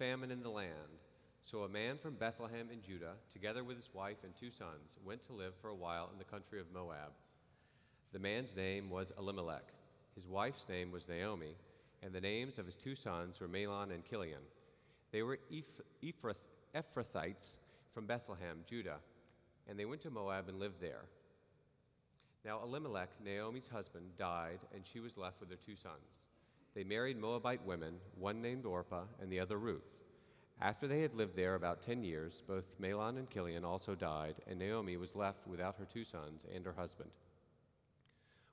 famine 0.00 0.30
in 0.30 0.42
the 0.42 0.48
land. 0.48 0.72
So 1.42 1.64
a 1.64 1.68
man 1.68 1.98
from 1.98 2.14
Bethlehem 2.14 2.68
in 2.72 2.80
Judah, 2.80 3.12
together 3.30 3.62
with 3.62 3.76
his 3.76 3.90
wife 3.92 4.24
and 4.24 4.34
two 4.34 4.50
sons, 4.50 4.96
went 5.04 5.22
to 5.24 5.34
live 5.34 5.52
for 5.60 5.68
a 5.68 5.74
while 5.74 6.08
in 6.10 6.18
the 6.18 6.24
country 6.24 6.58
of 6.58 6.72
Moab. 6.72 7.12
The 8.14 8.18
man's 8.18 8.56
name 8.56 8.88
was 8.88 9.12
Elimelech. 9.18 9.74
His 10.14 10.26
wife's 10.26 10.70
name 10.70 10.90
was 10.90 11.06
Naomi, 11.06 11.54
and 12.02 12.14
the 12.14 12.20
names 12.20 12.58
of 12.58 12.64
his 12.64 12.76
two 12.76 12.94
sons 12.94 13.40
were 13.40 13.46
Mahlon 13.46 13.92
and 13.92 14.02
Kilion. 14.02 14.40
They 15.12 15.22
were 15.22 15.38
Eph- 15.52 16.34
Ephrathites 16.74 17.58
from 17.92 18.06
Bethlehem, 18.06 18.60
Judah, 18.66 19.00
and 19.68 19.78
they 19.78 19.84
went 19.84 20.00
to 20.02 20.10
Moab 20.10 20.48
and 20.48 20.58
lived 20.58 20.80
there. 20.80 21.04
Now 22.42 22.62
Elimelech, 22.62 23.10
Naomi's 23.22 23.68
husband, 23.68 24.06
died, 24.16 24.60
and 24.74 24.82
she 24.86 24.98
was 24.98 25.18
left 25.18 25.40
with 25.40 25.50
her 25.50 25.56
two 25.56 25.76
sons. 25.76 26.22
They 26.74 26.84
married 26.84 27.18
Moabite 27.18 27.64
women, 27.64 27.96
one 28.16 28.40
named 28.40 28.64
Orpah 28.64 29.04
and 29.20 29.30
the 29.30 29.40
other 29.40 29.58
Ruth. 29.58 29.96
After 30.60 30.86
they 30.86 31.00
had 31.00 31.14
lived 31.14 31.34
there 31.36 31.54
about 31.54 31.80
ten 31.80 32.04
years, 32.04 32.42
both 32.46 32.78
Mahlon 32.78 33.16
and 33.16 33.28
Kilion 33.30 33.64
also 33.64 33.94
died, 33.94 34.36
and 34.46 34.58
Naomi 34.58 34.96
was 34.96 35.16
left 35.16 35.46
without 35.46 35.76
her 35.76 35.86
two 35.86 36.04
sons 36.04 36.46
and 36.54 36.64
her 36.64 36.74
husband. 36.74 37.10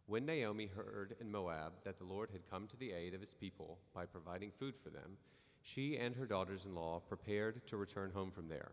When 0.08 0.26
Naomi 0.26 0.68
heard 0.68 1.18
in 1.20 1.30
Moab 1.30 1.74
that 1.84 1.98
the 1.98 2.06
Lord 2.06 2.30
had 2.32 2.50
come 2.50 2.66
to 2.68 2.78
the 2.78 2.94
aid 2.94 3.14
of 3.14 3.20
his 3.20 3.34
people 3.34 3.78
by 3.94 4.06
providing 4.06 4.52
food 4.52 4.76
for 4.82 4.90
them, 4.90 5.18
she 5.64 5.98
and 5.98 6.16
her 6.16 6.26
daughters 6.26 6.66
in 6.66 6.74
law 6.74 7.02
prepared 7.02 7.68
to 7.68 7.76
return 7.76 8.12
home 8.12 8.32
from 8.32 8.48
there. 8.48 8.72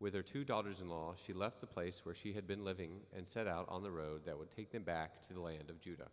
With 0.00 0.14
her 0.14 0.22
two 0.22 0.44
daughters 0.44 0.80
in 0.80 0.88
law, 0.88 1.14
she 1.14 1.34
left 1.34 1.60
the 1.60 1.66
place 1.66 2.04
where 2.04 2.14
she 2.14 2.32
had 2.32 2.46
been 2.46 2.64
living 2.64 3.00
and 3.14 3.26
set 3.26 3.46
out 3.46 3.66
on 3.68 3.82
the 3.82 3.90
road 3.90 4.24
that 4.24 4.38
would 4.38 4.50
take 4.50 4.72
them 4.72 4.82
back 4.82 5.20
to 5.26 5.34
the 5.34 5.40
land 5.40 5.68
of 5.68 5.78
Judah. 5.78 6.08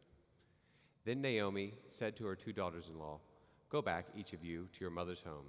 Then 1.06 1.22
Naomi 1.22 1.74
said 1.88 2.16
to 2.18 2.26
her 2.26 2.36
two 2.36 2.54
daughters 2.54 2.90
in 2.90 2.98
law, 2.98 3.20
Go 3.70 3.82
back, 3.82 4.06
each 4.16 4.34
of 4.34 4.44
you, 4.44 4.68
to 4.74 4.82
your 4.82 4.90
mother's 4.90 5.22
home. 5.22 5.48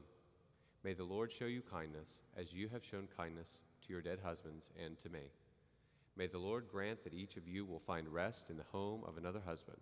May 0.82 0.94
the 0.94 1.04
Lord 1.04 1.30
show 1.30 1.44
you 1.46 1.62
kindness, 1.62 2.22
as 2.36 2.52
you 2.52 2.68
have 2.68 2.84
shown 2.84 3.08
kindness 3.16 3.62
to 3.86 3.92
your 3.92 4.02
dead 4.02 4.18
husbands 4.22 4.70
and 4.84 4.98
to 4.98 5.08
me. 5.08 5.20
May 6.16 6.27
the 6.27 6.38
Lord 6.38 6.64
grant 6.70 7.05
that 7.05 7.14
each 7.14 7.36
of 7.36 7.46
you 7.46 7.64
will 7.64 7.78
find 7.80 8.08
rest 8.08 8.50
in 8.50 8.56
the 8.56 8.64
home 8.72 9.02
of 9.06 9.16
another 9.16 9.41
husband. 9.44 9.80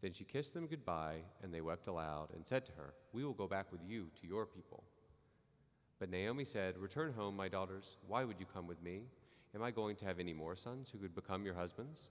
Then 0.00 0.12
she 0.12 0.24
kissed 0.24 0.54
them 0.54 0.66
goodbye, 0.66 1.18
and 1.42 1.52
they 1.52 1.60
wept 1.60 1.88
aloud, 1.88 2.28
and 2.34 2.46
said 2.46 2.64
to 2.66 2.72
her, 2.72 2.94
We 3.12 3.24
will 3.24 3.32
go 3.32 3.46
back 3.46 3.72
with 3.72 3.80
you 3.86 4.08
to 4.20 4.26
your 4.26 4.46
people. 4.46 4.84
But 5.98 6.10
Naomi 6.10 6.44
said, 6.44 6.78
Return 6.78 7.12
home, 7.12 7.36
my 7.36 7.48
daughters. 7.48 7.96
Why 8.06 8.24
would 8.24 8.38
you 8.38 8.46
come 8.46 8.66
with 8.66 8.82
me? 8.82 9.02
Am 9.54 9.62
I 9.62 9.70
going 9.70 9.96
to 9.96 10.04
have 10.04 10.20
any 10.20 10.32
more 10.32 10.54
sons 10.54 10.90
who 10.90 10.98
could 10.98 11.14
become 11.14 11.44
your 11.44 11.54
husbands? 11.54 12.10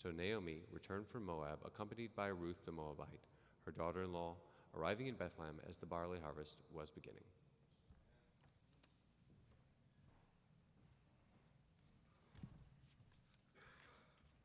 So 0.00 0.12
Naomi 0.12 0.62
returned 0.70 1.08
from 1.08 1.26
Moab, 1.26 1.58
accompanied 1.66 2.14
by 2.14 2.28
Ruth 2.28 2.64
the 2.64 2.70
Moabite, 2.70 3.26
her 3.64 3.72
daughter 3.72 4.04
in 4.04 4.12
law, 4.12 4.36
arriving 4.76 5.08
in 5.08 5.16
Bethlehem 5.16 5.56
as 5.68 5.76
the 5.76 5.86
barley 5.86 6.20
harvest 6.22 6.60
was 6.72 6.88
beginning. 6.92 7.24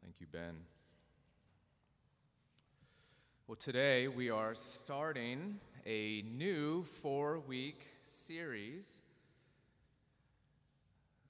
Thank 0.01 0.15
you, 0.19 0.25
Ben. 0.31 0.55
Well, 3.45 3.55
today 3.55 4.07
we 4.07 4.31
are 4.31 4.55
starting 4.55 5.59
a 5.85 6.23
new 6.35 6.81
four 6.83 7.41
week 7.41 7.91
series 8.01 9.03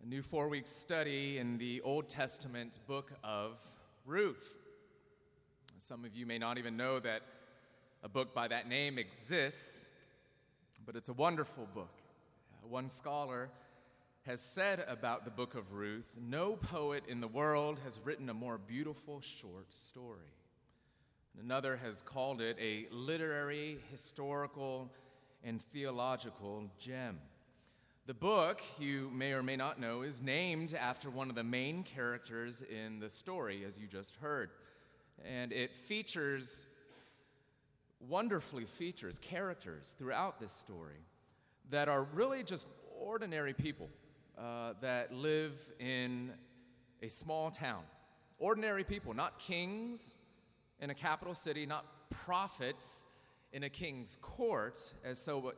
a 0.01 0.06
new 0.06 0.22
four 0.22 0.50
week 0.50 0.67
study 0.67 1.38
in 1.38 1.57
the 1.57 1.79
Old 1.81 2.09
Testament 2.09 2.79
book 2.88 3.13
of 3.23 3.57
Ruth. 4.06 4.58
Some 5.78 6.03
of 6.03 6.14
you 6.14 6.25
may 6.25 6.38
not 6.38 6.58
even 6.58 6.75
know 6.75 7.00
that 7.00 7.22
a 8.03 8.09
book 8.09 8.34
by 8.34 8.50
that 8.50 8.68
name 8.68 8.97
exists, 8.97 9.88
but 10.86 10.96
it's 10.97 11.08
a 11.08 11.14
wonderful 11.14 11.68
book. 11.74 12.02
Uh, 12.53 12.68
one 12.68 12.90
scholar 12.90 13.50
has 14.25 14.42
said 14.42 14.84
about 14.90 15.24
the 15.24 15.31
book 15.31 15.56
of 15.56 15.72
Ruth 15.72 16.12
no 16.19 16.58
poet 16.58 17.03
in 17.08 17.22
the 17.22 17.28
world 17.28 17.80
has 17.86 18.00
written 18.03 18.30
a 18.30 18.34
more 18.34 18.58
beautiful 18.58 19.22
short 19.22 19.74
story. 19.74 20.34
Another 21.42 21.78
has 21.78 22.02
called 22.02 22.42
it 22.42 22.58
a 22.59 22.88
literary, 22.92 23.78
historical, 23.90 24.92
and 25.46 25.62
theological 25.62 26.69
gem. 26.78 27.19
The 28.06 28.14
book, 28.14 28.62
you 28.80 29.09
may 29.14 29.31
or 29.31 29.41
may 29.41 29.56
not 29.56 29.80
know, 29.80 30.02
is 30.02 30.22
named 30.22 30.74
after 30.74 31.09
one 31.09 31.30
of 31.30 31.36
the 31.36 31.44
main 31.46 31.84
characters 31.84 32.62
in 32.62 33.00
the 33.00 33.09
story, 33.09 33.64
as 33.66 33.80
you 33.80 33.88
just 33.88 34.18
heard. 34.18 34.50
And 35.24 35.53
it 35.53 35.74
features, 35.74 36.66
wonderfully 38.09 38.66
features, 38.66 39.19
characters 39.19 39.96
throughout 39.97 40.38
this 40.38 40.52
story 40.52 41.00
that 41.69 41.88
are 41.88 42.03
really 42.03 42.44
just 42.44 42.68
ordinary 43.00 43.53
people 43.53 43.90
uh, 44.38 44.74
that 44.81 45.13
live 45.13 45.53
in 45.80 46.34
a 47.02 47.08
small 47.08 47.52
town. 47.52 47.84
Ordinary 48.38 48.84
people, 48.84 49.13
not 49.13 49.40
kings 49.40 50.18
in 50.81 50.90
a 50.90 50.94
capital 50.94 51.36
city, 51.36 51.66
not 51.66 51.86
prophets 52.09 53.08
in 53.53 53.63
a 53.63 53.69
king's 53.69 54.18
court, 54.22 54.94
as, 55.06 55.18
so, 55.19 55.53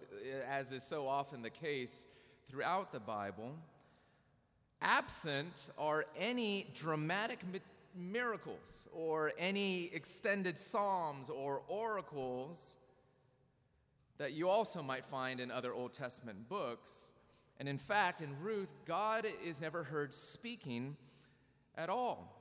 as 0.48 0.72
is 0.72 0.84
so 0.84 1.08
often 1.08 1.42
the 1.42 1.50
case 1.50 2.06
throughout 2.50 2.92
the 2.92 3.00
Bible. 3.00 3.56
Absent 4.82 5.70
are 5.78 6.06
any 6.18 6.68
dramatic 6.74 7.40
mi- 7.52 7.60
miracles 7.96 8.88
or 8.94 9.32
any 9.38 9.86
extended 9.94 10.58
psalms 10.58 11.30
or 11.30 11.62
oracles 11.68 12.78
that 14.18 14.34
you 14.34 14.50
also 14.50 14.82
might 14.82 15.06
find 15.06 15.40
in 15.40 15.52
other 15.52 15.74
Old 15.74 15.94
Testament 15.94 16.48
books. 16.48 17.12
And 17.60 17.68
in 17.68 17.78
fact, 17.78 18.22
in 18.22 18.40
Ruth, 18.42 18.70
God 18.86 19.26
is 19.44 19.62
never 19.62 19.84
heard 19.84 20.14
speaking 20.14 20.96
at 21.78 21.90
all. 21.90 22.32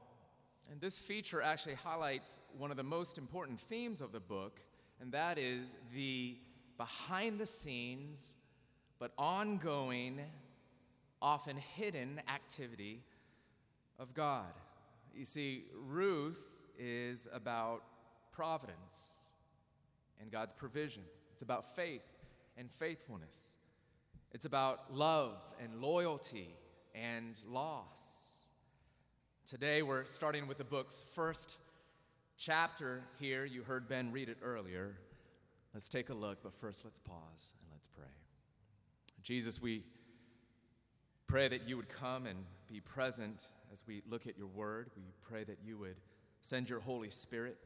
And 0.71 0.81
this 0.81 0.99
feature 0.99 1.43
actually 1.43 1.75
highlights 1.75 2.41
one 2.57 2.71
of 2.71 2.77
the 2.77 2.83
most 2.83 3.19
important 3.19 3.61
themes 3.61 4.01
of 4.01 4.13
the 4.13 4.21
book, 4.21 4.61
and 5.01 5.13
that 5.13 5.39
is 5.39 5.77
the 5.95 6.37
behind 6.79 7.39
the 7.39 7.47
scenes 7.47 8.37
but 9.05 9.13
ongoing, 9.19 10.19
often 11.21 11.59
hidden 11.59 12.19
activity 12.27 13.03
of 13.99 14.15
God. 14.15 14.55
You 15.15 15.27
see, 15.27 15.65
Ruth 15.75 16.41
is 16.79 17.29
about 17.31 17.83
providence 18.33 19.35
and 20.19 20.31
God's 20.31 20.55
provision, 20.55 21.03
it's 21.35 21.43
about 21.43 21.77
faith 21.77 22.07
and 22.57 22.71
faithfulness, 22.71 23.57
it's 24.33 24.47
about 24.47 24.95
love 24.95 25.37
and 25.63 25.83
loyalty 25.83 26.57
and 26.95 27.39
loss. 27.47 28.47
Today 29.47 29.83
we're 29.83 30.07
starting 30.07 30.49
with 30.49 30.57
the 30.57 30.65
book's 30.65 31.05
first 31.15 31.59
chapter 32.39 33.03
here. 33.21 33.45
You 33.45 33.65
heard 33.65 33.87
Ben 33.87 34.13
read 34.13 34.31
it 34.31 34.39
earlier. 34.43 34.97
Let's 35.75 35.91
take 35.91 36.09
a 36.09 36.15
look, 36.15 36.39
but 36.43 36.55
first 36.55 36.87
let's 36.87 37.01
pause. 37.01 37.53
Jesus, 39.25 39.61
we 39.61 39.83
pray 41.27 41.49
that 41.49 41.67
you 41.67 41.79
would 41.79 41.89
come 41.89 42.27
and 42.27 42.39
be 42.71 42.81
present 42.81 43.49
as 43.73 43.83
we 43.87 44.03
look 44.09 44.27
at 44.27 44.37
your 44.37 44.49
word. 44.49 44.91
We 44.97 45.03
pray 45.23 45.45
that 45.45 45.59
you 45.65 45.79
would 45.79 45.97
send 46.43 46.69
your 46.69 46.81
Holy 46.81 47.09
Spirit. 47.09 47.57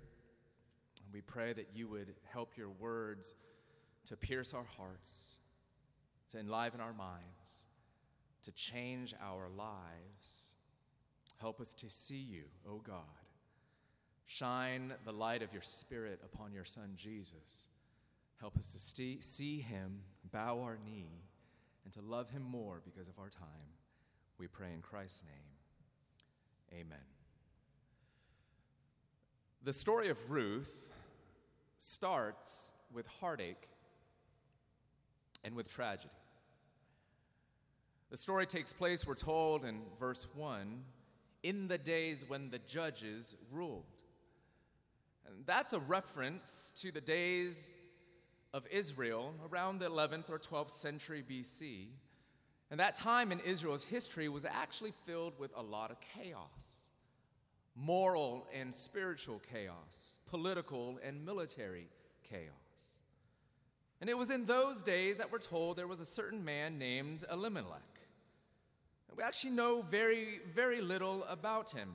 And 1.04 1.12
we 1.12 1.20
pray 1.20 1.52
that 1.52 1.70
you 1.74 1.88
would 1.88 2.14
help 2.32 2.56
your 2.56 2.68
words 2.68 3.34
to 4.06 4.16
pierce 4.16 4.54
our 4.54 4.66
hearts, 4.76 5.34
to 6.30 6.38
enliven 6.38 6.80
our 6.80 6.92
minds, 6.92 7.64
to 8.44 8.52
change 8.52 9.12
our 9.20 9.48
lives. 9.48 10.54
Help 11.40 11.60
us 11.60 11.74
to 11.74 11.90
see 11.90 12.20
you, 12.20 12.44
O 12.68 12.74
oh 12.74 12.82
God. 12.86 13.02
Shine 14.28 14.92
the 15.04 15.12
light 15.12 15.42
of 15.42 15.52
your 15.52 15.62
Spirit 15.62 16.20
upon 16.24 16.52
your 16.52 16.64
Son 16.64 16.92
Jesus. 16.96 17.66
Help 18.40 18.56
us 18.56 18.68
to 18.68 18.78
see, 18.78 19.18
see 19.20 19.58
him, 19.58 20.02
bow 20.30 20.60
our 20.60 20.78
knee, 20.84 21.27
and 21.88 22.04
to 22.04 22.10
love 22.10 22.28
him 22.28 22.42
more 22.42 22.82
because 22.84 23.08
of 23.08 23.18
our 23.18 23.30
time. 23.30 23.72
We 24.36 24.46
pray 24.46 24.74
in 24.74 24.82
Christ's 24.82 25.24
name. 25.24 26.80
Amen. 26.80 26.98
The 29.64 29.72
story 29.72 30.10
of 30.10 30.30
Ruth 30.30 30.92
starts 31.78 32.72
with 32.92 33.06
heartache 33.06 33.68
and 35.42 35.54
with 35.54 35.70
tragedy. 35.70 36.12
The 38.10 38.18
story 38.18 38.44
takes 38.44 38.74
place, 38.74 39.06
we're 39.06 39.14
told 39.14 39.64
in 39.64 39.80
verse 39.98 40.26
1, 40.34 40.82
in 41.42 41.68
the 41.68 41.78
days 41.78 42.22
when 42.28 42.50
the 42.50 42.58
judges 42.58 43.34
ruled. 43.50 43.86
And 45.26 45.46
that's 45.46 45.72
a 45.72 45.80
reference 45.80 46.70
to 46.82 46.92
the 46.92 47.00
days 47.00 47.72
of 48.52 48.66
Israel 48.70 49.34
around 49.50 49.78
the 49.78 49.88
11th 49.88 50.30
or 50.30 50.38
12th 50.38 50.70
century 50.70 51.22
BC. 51.28 51.88
And 52.70 52.80
that 52.80 52.96
time 52.96 53.32
in 53.32 53.40
Israel's 53.40 53.84
history 53.84 54.28
was 54.28 54.44
actually 54.44 54.92
filled 55.06 55.38
with 55.38 55.50
a 55.56 55.62
lot 55.62 55.90
of 55.90 55.98
chaos 56.00 56.88
moral 57.78 58.46
and 58.52 58.74
spiritual 58.74 59.40
chaos, 59.52 60.18
political 60.26 60.98
and 61.04 61.24
military 61.24 61.86
chaos. 62.28 62.52
And 64.00 64.10
it 64.10 64.16
was 64.16 64.30
in 64.30 64.46
those 64.46 64.82
days 64.82 65.16
that 65.16 65.30
we're 65.30 65.38
told 65.38 65.76
there 65.76 65.86
was 65.86 66.00
a 66.00 66.04
certain 66.04 66.44
man 66.44 66.78
named 66.78 67.24
Elimelech. 67.30 67.82
We 69.16 69.22
actually 69.22 69.50
know 69.50 69.82
very, 69.82 70.40
very 70.54 70.80
little 70.80 71.24
about 71.24 71.72
him. 71.72 71.90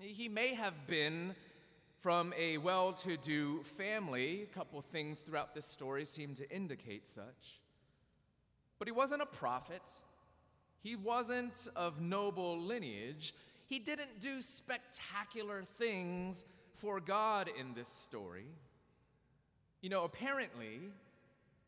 He 0.00 0.28
may 0.28 0.54
have 0.54 0.86
been 0.88 1.36
from 2.04 2.34
a 2.38 2.58
well 2.58 2.92
to 2.92 3.16
do 3.16 3.62
family. 3.62 4.42
A 4.42 4.54
couple 4.54 4.78
things 4.82 5.20
throughout 5.20 5.54
this 5.54 5.64
story 5.64 6.04
seem 6.04 6.34
to 6.34 6.46
indicate 6.54 7.08
such. 7.08 7.62
But 8.78 8.88
he 8.88 8.92
wasn't 8.92 9.22
a 9.22 9.26
prophet, 9.26 9.80
he 10.82 10.96
wasn't 10.96 11.66
of 11.74 12.02
noble 12.02 12.58
lineage. 12.58 13.32
He 13.68 13.78
didn't 13.78 14.20
do 14.20 14.42
spectacular 14.42 15.62
things 15.78 16.44
for 16.74 17.00
God 17.00 17.48
in 17.58 17.72
this 17.72 17.88
story. 17.88 18.48
You 19.80 19.88
know, 19.88 20.04
apparently, 20.04 20.80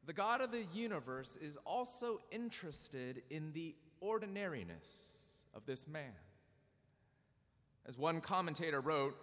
the 0.04 0.12
God 0.12 0.42
of 0.42 0.52
the 0.52 0.66
universe 0.74 1.36
is 1.36 1.56
also 1.64 2.20
interested 2.30 3.22
in 3.30 3.52
the 3.54 3.74
ordinariness 4.02 5.16
of 5.54 5.64
this 5.64 5.88
man. 5.88 6.12
As 7.86 7.96
one 7.96 8.20
commentator 8.20 8.82
wrote, 8.82 9.16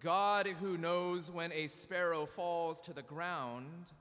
God 0.00 0.46
who 0.46 0.76
knows 0.76 1.30
when 1.30 1.52
a 1.52 1.66
sparrow 1.66 2.26
falls 2.26 2.80
to 2.82 2.92
the 2.92 3.02
ground 3.02 3.92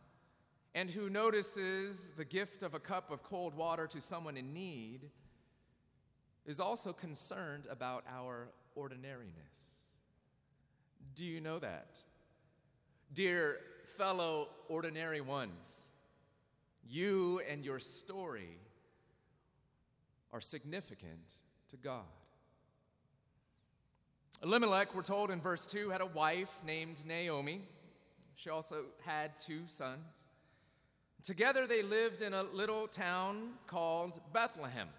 and 0.73 0.89
who 0.89 1.09
notices 1.09 2.11
the 2.11 2.25
gift 2.25 2.63
of 2.63 2.73
a 2.73 2.79
cup 2.79 3.11
of 3.11 3.23
cold 3.23 3.55
water 3.55 3.87
to 3.87 4.01
someone 4.01 4.35
in 4.35 4.53
need 4.53 5.09
is 6.45 6.59
also 6.59 6.91
concerned 6.91 7.67
about 7.69 8.03
our 8.09 8.49
ordinariness. 8.75 9.85
Do 11.15 11.23
you 11.23 11.39
know 11.39 11.59
that? 11.59 11.97
Dear 13.13 13.57
fellow 13.97 14.49
ordinary 14.67 15.21
ones, 15.21 15.91
you 16.87 17.41
and 17.49 17.63
your 17.63 17.79
story 17.79 18.59
are 20.33 20.41
significant 20.41 21.35
to 21.69 21.77
God. 21.77 22.03
Elimelech, 24.43 24.93
we're 24.93 25.01
told 25.01 25.31
in 25.31 25.39
verse 25.39 25.65
2, 25.65 25.89
had 25.89 26.01
a 26.01 26.05
wife 26.05 26.53
named 26.65 27.03
Naomi. 27.05 27.61
She 28.35 28.49
also 28.49 28.83
had 29.05 29.37
two 29.37 29.61
sons. 29.65 30.27
Together 31.23 31.65
they 31.65 31.81
lived 31.81 32.21
in 32.21 32.33
a 32.33 32.43
little 32.43 32.87
town 32.87 33.53
called 33.65 34.19
Bethlehem. 34.33 34.89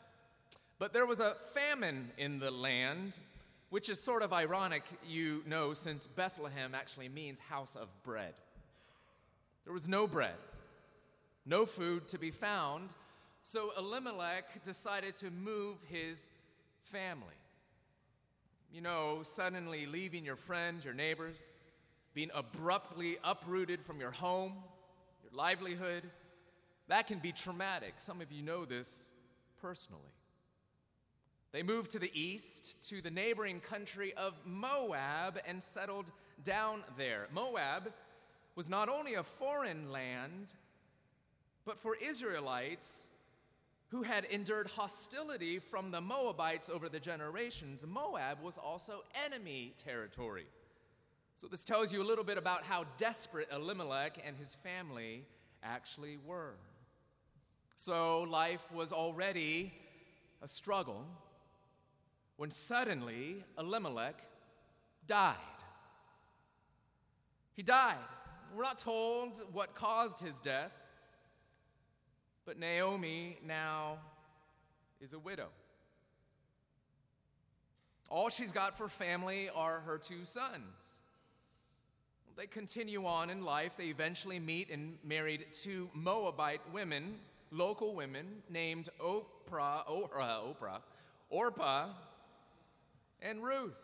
But 0.79 0.93
there 0.93 1.07
was 1.07 1.21
a 1.21 1.35
famine 1.55 2.11
in 2.19 2.39
the 2.39 2.51
land, 2.51 3.19
which 3.71 3.89
is 3.89 4.01
sort 4.01 4.23
of 4.23 4.33
ironic, 4.33 4.83
you 5.07 5.43
know, 5.47 5.75
since 5.75 6.07
Bethlehem 6.07 6.75
actually 6.75 7.09
means 7.09 7.39
house 7.39 7.77
of 7.77 7.89
bread. 8.03 8.35
There 9.65 9.73
was 9.73 9.89
no 9.89 10.07
bread, 10.07 10.37
no 11.45 11.67
food 11.67 12.09
to 12.09 12.19
be 12.19 12.31
found, 12.31 12.95
so 13.43 13.73
Elimelech 13.79 14.63
decided 14.65 15.15
to 15.17 15.31
move 15.31 15.77
his 15.89 16.31
family. 16.83 17.35
You 18.73 18.81
know, 18.81 19.21
suddenly 19.23 19.87
leaving 19.87 20.25
your 20.25 20.37
friends, 20.37 20.85
your 20.85 20.95
neighbors, 20.95 21.51
being 22.15 22.31
abruptly 22.35 23.19
uprooted 23.25 23.81
from 23.83 24.01
your 24.01 24.11
home, 24.11 24.53
your 25.23 25.33
livelihood, 25.33 26.03
that 26.89 27.07
can 27.07 27.19
be 27.19 27.33
traumatic. 27.33 27.95
Some 27.99 28.21
of 28.21 28.31
you 28.31 28.43
know 28.43 28.65
this 28.65 29.13
personally. 29.61 30.03
They 31.53 31.63
moved 31.63 31.93
to 31.93 31.99
the 31.99 32.11
east, 32.15 32.89
to 32.91 33.01
the 33.01 33.11
neighboring 33.11 33.61
country 33.61 34.13
of 34.15 34.35
Moab, 34.45 35.41
and 35.47 35.63
settled 35.63 36.13
down 36.45 36.85
there. 36.97 37.29
Moab 37.33 37.93
was 38.55 38.69
not 38.69 38.89
only 38.89 39.15
a 39.15 39.23
foreign 39.23 39.91
land, 39.91 40.55
but 41.65 41.79
for 41.79 41.97
Israelites, 41.97 43.11
who 43.89 44.03
had 44.03 44.25
endured 44.25 44.69
hostility 44.69 45.59
from 45.59 45.91
the 45.91 46.01
Moabites 46.01 46.69
over 46.69 46.89
the 46.89 46.99
generations, 47.01 47.87
Moab 47.87 48.43
was 48.43 48.59
also 48.59 49.05
enemy 49.25 49.75
territory. 49.83 50.47
So, 51.37 51.47
this 51.47 51.65
tells 51.65 51.93
you 51.93 52.03
a 52.03 52.05
little 52.07 52.25
bit 52.25 52.39
about 52.39 52.63
how 52.63 52.87
desperate 52.97 53.49
Elimelech 53.53 54.19
and 54.27 54.37
his 54.37 54.55
family 54.55 55.25
actually 55.63 56.17
were. 56.27 56.55
So, 57.77 58.23
life 58.23 58.73
was 58.73 58.93
already 58.93 59.73
a 60.43 60.49
struggle 60.49 61.05
when 62.37 62.51
suddenly 62.51 63.45
Elimelech 63.59 64.23
died. 65.07 65.37
He 67.53 67.63
died. 67.63 67.97
We're 68.55 68.63
not 68.63 68.79
told 68.79 69.43
what 69.53 69.75
caused 69.75 70.21
his 70.21 70.41
death. 70.41 70.73
But 72.47 72.61
Naomi 72.61 73.39
now 73.45 73.99
is 75.01 75.13
a 75.13 75.19
widow. 75.19 75.49
All 78.09 78.29
she's 78.29 78.53
got 78.53 78.79
for 78.79 78.89
family 78.89 79.51
are 79.55 79.81
her 79.81 79.99
two 79.99 80.25
sons. 80.25 80.95
They 82.37 82.47
continue 82.47 83.07
on 83.07 83.31
in 83.31 83.45
life. 83.45 83.73
They 83.77 83.87
eventually 83.87 84.39
meet 84.39 84.71
and 84.71 84.99
married 85.03 85.47
two 85.53 85.89
Moabite 85.93 86.61
women, 86.73 87.17
local 87.51 87.95
women, 87.95 88.27
named 88.49 88.91
Oprah, 89.01 89.87
Oprah, 89.89 90.43
Oprah, 90.45 90.81
Orpah, 91.31 91.87
and 93.23 93.43
Ruth. 93.43 93.75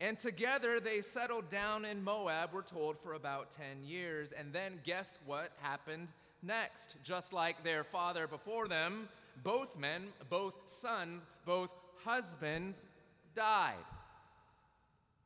And 0.00 0.18
together 0.18 0.78
they 0.78 1.00
settled 1.00 1.48
down 1.48 1.84
in 1.86 2.04
Moab, 2.04 2.50
we're 2.52 2.62
told, 2.62 2.98
for 2.98 3.14
about 3.14 3.50
10 3.50 3.84
years. 3.84 4.32
And 4.32 4.52
then 4.52 4.80
guess 4.84 5.18
what 5.24 5.52
happened 5.62 6.12
next. 6.46 6.96
Just 7.02 7.32
like 7.32 7.62
their 7.62 7.84
father 7.84 8.26
before 8.26 8.68
them, 8.68 9.08
both 9.42 9.76
men, 9.76 10.08
both 10.30 10.54
sons, 10.66 11.26
both 11.44 11.74
husbands 12.04 12.86
died. 13.34 13.74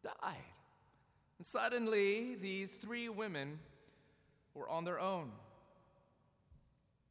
Died. 0.03 0.37
And 1.39 1.47
suddenly, 1.47 2.37
these 2.37 2.75
three 2.75 3.09
women 3.09 3.59
were 4.55 4.69
on 4.69 4.85
their 4.85 5.01
own. 5.01 5.31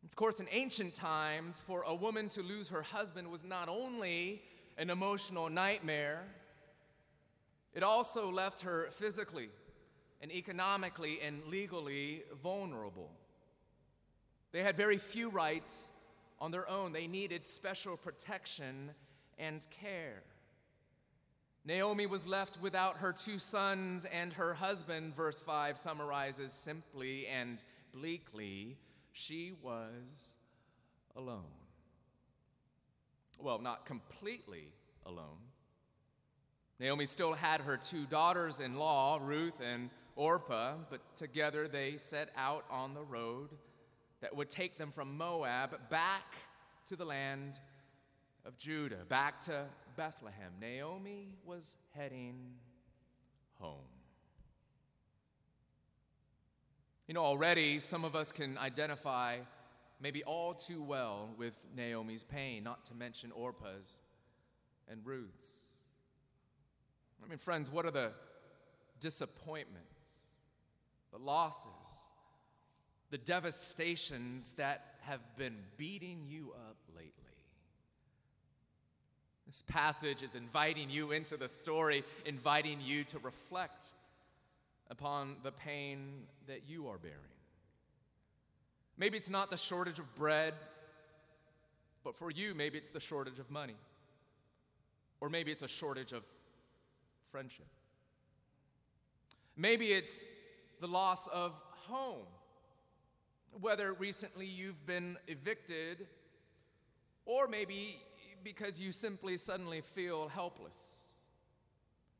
Of 0.03 0.15
course, 0.15 0.39
in 0.39 0.47
ancient 0.51 0.95
times, 0.95 1.61
for 1.65 1.83
a 1.83 1.93
woman 1.93 2.29
to 2.29 2.41
lose 2.41 2.69
her 2.69 2.81
husband 2.81 3.29
was 3.29 3.43
not 3.43 3.69
only 3.69 4.41
an 4.77 4.89
emotional 4.89 5.49
nightmare, 5.49 6.23
it 7.73 7.83
also 7.83 8.31
left 8.31 8.61
her 8.61 8.87
physically 8.91 9.49
and 10.21 10.31
economically 10.31 11.19
and 11.21 11.43
legally 11.45 12.23
vulnerable. 12.41 13.11
They 14.51 14.63
had 14.63 14.75
very 14.75 14.97
few 14.97 15.29
rights 15.29 15.91
on 16.39 16.51
their 16.51 16.67
own. 16.69 16.91
They 16.91 17.07
needed 17.07 17.45
special 17.45 17.97
protection 17.97 18.91
and 19.37 19.65
care. 19.69 20.23
Naomi 21.65 22.05
was 22.07 22.25
left 22.25 22.59
without 22.61 22.97
her 22.97 23.13
two 23.13 23.37
sons 23.37 24.05
and 24.05 24.33
her 24.33 24.53
husband, 24.53 25.15
verse 25.15 25.39
5 25.39 25.77
summarizes 25.77 26.51
simply 26.51 27.27
and 27.27 27.63
bleakly 27.93 28.77
she 29.11 29.53
was 29.61 30.37
alone. 31.15 31.43
Well, 33.39 33.59
not 33.59 33.85
completely 33.85 34.73
alone. 35.05 35.37
Naomi 36.79 37.05
still 37.05 37.33
had 37.33 37.61
her 37.61 37.77
two 37.77 38.05
daughters 38.05 38.61
in 38.61 38.77
law, 38.77 39.19
Ruth 39.21 39.59
and 39.61 39.89
Orpah, 40.15 40.75
but 40.89 41.01
together 41.15 41.67
they 41.67 41.97
set 41.97 42.29
out 42.35 42.65
on 42.69 42.93
the 42.93 43.03
road 43.03 43.49
that 44.21 44.35
would 44.35 44.49
take 44.49 44.77
them 44.77 44.91
from 44.91 45.17
Moab 45.17 45.89
back 45.89 46.33
to 46.87 46.95
the 46.95 47.05
land 47.05 47.59
of 48.45 48.57
Judah, 48.57 49.05
back 49.07 49.41
to 49.41 49.65
Bethlehem. 49.95 50.53
Naomi 50.59 51.29
was 51.45 51.77
heading 51.95 52.53
home. 53.59 53.77
You 57.07 57.13
know, 57.13 57.23
already 57.23 57.79
some 57.79 58.05
of 58.05 58.15
us 58.15 58.31
can 58.31 58.57
identify 58.57 59.37
maybe 60.01 60.23
all 60.23 60.53
too 60.53 60.81
well 60.81 61.29
with 61.37 61.55
Naomi's 61.75 62.23
pain, 62.23 62.63
not 62.63 62.85
to 62.85 62.93
mention 62.93 63.31
Orpah's 63.31 64.01
and 64.89 65.01
Ruth's. 65.05 65.69
I 67.23 67.27
mean, 67.27 67.37
friends, 67.37 67.69
what 67.69 67.85
are 67.85 67.91
the 67.91 68.11
disappointments, 68.99 69.87
the 71.11 71.17
losses, 71.17 72.08
the 73.09 73.17
devastations 73.17 74.53
that 74.53 74.95
have 75.01 75.21
been 75.37 75.55
beating 75.77 76.25
you 76.27 76.53
up 76.69 76.77
lately? 76.95 77.13
This 79.47 79.63
passage 79.67 80.21
is 80.21 80.35
inviting 80.35 80.91
you 80.91 81.11
into 81.11 81.35
the 81.35 81.47
story, 81.47 82.03
inviting 82.25 82.79
you 82.81 83.03
to 83.05 83.19
reflect 83.19 83.93
upon 84.91 85.37
the 85.43 85.51
pain 85.51 86.23
that 86.47 86.61
you 86.67 86.87
are 86.87 86.97
bearing. 86.97 87.17
Maybe 88.97 89.17
it's 89.17 89.29
not 89.29 89.49
the 89.49 89.57
shortage 89.57 89.97
of 89.97 90.13
bread, 90.13 90.53
but 92.03 92.15
for 92.15 92.29
you, 92.29 92.53
maybe 92.53 92.77
it's 92.77 92.89
the 92.89 92.99
shortage 92.99 93.39
of 93.39 93.49
money. 93.49 93.75
Or 95.21 95.29
maybe 95.29 95.51
it's 95.51 95.63
a 95.63 95.67
shortage 95.67 96.11
of 96.11 96.23
friendship. 97.31 97.67
Maybe 99.57 99.87
it's 99.93 100.25
the 100.79 100.87
loss 100.87 101.27
of 101.27 101.53
home, 101.87 102.25
whether 103.59 103.93
recently 103.93 104.45
you've 104.45 104.85
been 104.85 105.17
evicted, 105.27 106.07
or 107.25 107.47
maybe 107.47 107.97
because 108.43 108.81
you 108.81 108.91
simply 108.91 109.37
suddenly 109.37 109.81
feel 109.81 110.27
helpless 110.29 111.09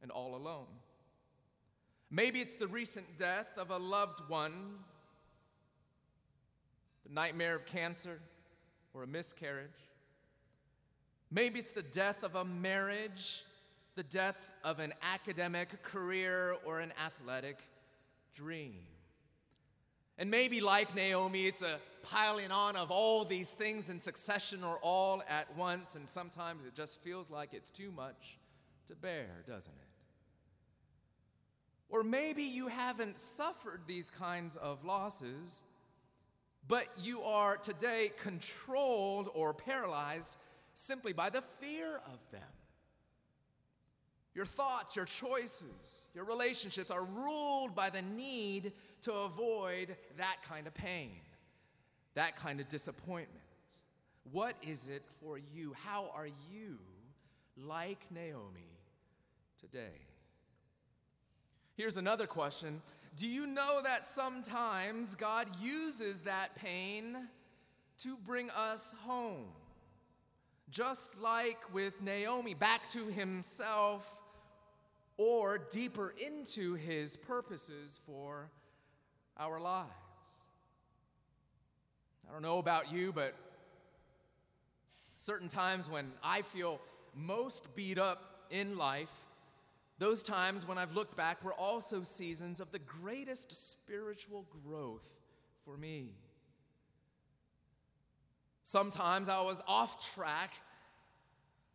and 0.02 0.12
all 0.12 0.36
alone. 0.36 0.68
Maybe 2.12 2.42
it's 2.42 2.56
the 2.56 2.68
recent 2.68 3.18
death 3.18 3.50
of 3.58 3.70
a 3.70 3.78
loved 3.78 4.22
one, 4.28 4.76
the 7.08 7.14
nightmare 7.14 7.56
of 7.56 7.66
cancer 7.66 8.20
or 8.94 9.04
a 9.04 9.08
miscarriage. 9.08 9.70
Maybe 11.32 11.60
it's 11.60 11.72
the 11.72 11.84
death 11.84 12.24
of 12.24 12.36
a 12.36 12.44
marriage, 12.44 13.44
the 13.96 14.04
death 14.04 14.50
of 14.64 14.80
an 14.80 14.94
academic 15.04 15.84
career 15.84 16.56
or 16.66 16.80
an 16.80 16.92
athletic 17.06 17.60
dream. 18.34 18.80
And 20.20 20.30
maybe, 20.30 20.60
like 20.60 20.94
Naomi, 20.96 21.46
it's 21.46 21.62
a 21.62 21.80
piling 22.04 22.52
on 22.52 22.76
of 22.76 22.92
all 22.92 23.24
these 23.24 23.52
things 23.52 23.90
in 23.90 24.02
succession 24.02 24.66
or 24.66 24.78
all 24.82 25.24
at 25.30 25.56
once, 25.56 25.96
and 25.96 26.08
sometimes 26.08 26.66
it 26.66 26.76
just 26.76 27.02
feels 27.02 27.32
like 27.32 27.54
it's 27.54 27.72
too 27.72 27.90
much 27.96 28.38
to 28.88 28.96
bear, 28.96 29.46
doesn't 29.48 29.72
it? 29.72 29.88
Or 31.88 32.04
maybe 32.04 32.44
you 32.44 32.68
haven't 32.68 33.18
suffered 33.18 33.82
these 33.88 34.10
kinds 34.10 34.58
of 34.58 34.84
losses, 34.84 35.64
but 36.68 36.86
you 37.02 37.22
are 37.22 37.56
today 37.56 38.12
controlled 38.22 39.30
or 39.34 39.54
paralyzed 39.54 40.36
simply 40.74 41.14
by 41.14 41.30
the 41.30 41.44
fear 41.62 41.96
of 41.96 42.20
them. 42.32 42.42
Your 44.36 44.46
thoughts, 44.46 44.96
your 44.96 45.06
choices, 45.06 46.04
your 46.14 46.24
relationships 46.24 46.92
are 46.92 47.04
ruled 47.04 47.76
by 47.76 47.90
the 47.90 48.02
need 48.02 48.74
to 49.02 49.14
avoid 49.14 49.96
that 50.18 50.38
kind 50.48 50.68
of 50.68 50.74
pain, 50.74 51.12
that 52.14 52.36
kind 52.36 52.60
of 52.60 52.68
disappointment. 52.68 53.42
What 54.32 54.56
is 54.62 54.88
it 54.88 55.04
for 55.22 55.38
you? 55.38 55.74
How 55.84 56.12
are 56.16 56.28
you 56.28 56.78
like 57.58 58.00
Naomi 58.12 58.78
today? 59.60 60.06
Here's 61.76 61.98
another 61.98 62.28
question 62.28 62.82
Do 63.16 63.28
you 63.28 63.48
know 63.48 63.82
that 63.84 64.06
sometimes 64.06 65.16
God 65.16 65.48
uses 65.62 66.22
that 66.22 66.56
pain 66.56 67.18
to 68.00 68.18
bring 68.18 68.50
us 68.52 68.94
home? 69.06 69.48
Just 70.70 71.20
like 71.20 71.58
with 71.74 72.00
Naomi, 72.02 72.54
back 72.54 72.82
to 72.92 73.08
himself 73.08 74.19
or 75.20 75.58
deeper 75.58 76.14
into 76.26 76.76
his 76.76 77.18
purposes 77.18 78.00
for 78.06 78.50
our 79.38 79.60
lives. 79.60 79.90
I 82.28 82.32
don't 82.32 82.42
know 82.42 82.58
about 82.58 82.90
you, 82.90 83.12
but 83.12 83.36
certain 85.18 85.50
times 85.50 85.90
when 85.90 86.14
I 86.24 86.42
feel 86.42 86.80
most 87.14 87.76
beat 87.76 88.00
up 88.00 88.46
in 88.50 88.78
life, 88.78 89.12
those 89.98 90.24
times 90.24 90.66
when 90.66 90.78
I've 90.78 90.96
looked 90.96 91.18
back 91.18 91.44
were 91.44 91.54
also 91.54 92.02
seasons 92.02 92.62
of 92.62 92.72
the 92.72 92.80
greatest 92.80 93.52
spiritual 93.72 94.46
growth 94.64 95.06
for 95.66 95.76
me. 95.76 96.14
Sometimes 98.64 99.28
I 99.28 99.42
was 99.42 99.62
off 99.68 100.14
track 100.16 100.54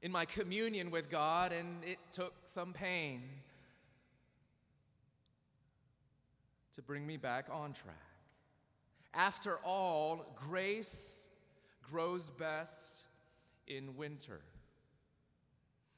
in 0.05 0.13
my 0.13 0.27
communion 0.27 0.91
with 0.91 1.11
God, 1.11 1.51
and 1.51 1.83
it 1.83 1.97
took 2.13 2.35
some 2.45 2.75
pain 2.75 3.23
to 6.75 6.83
bring 6.83 7.07
me 7.07 7.17
back 7.17 7.47
on 7.51 7.73
track. 7.73 7.97
After 9.15 9.57
all, 9.65 10.27
grace 10.37 11.31
grows 11.83 12.29
best 12.29 13.07
in 13.67 13.97
winter. 13.97 14.43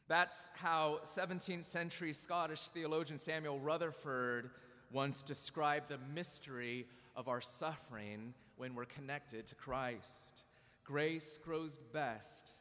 That's 0.06 0.50
how 0.54 1.00
17th 1.02 1.64
century 1.64 2.12
Scottish 2.12 2.68
theologian 2.68 3.18
Samuel 3.18 3.58
Rutherford 3.58 4.50
once 4.92 5.20
described 5.20 5.88
the 5.88 5.98
mystery 6.14 6.86
of 7.16 7.26
our 7.26 7.40
suffering 7.40 8.34
when 8.56 8.76
we're 8.76 8.84
connected 8.84 9.46
to 9.46 9.56
Christ. 9.56 10.44
Grace 10.84 11.40
grows 11.44 11.80
best 11.92 12.52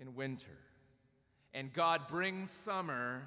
in 0.00 0.14
winter, 0.14 0.58
and 1.54 1.72
God 1.72 2.02
brings 2.08 2.50
summer 2.50 3.22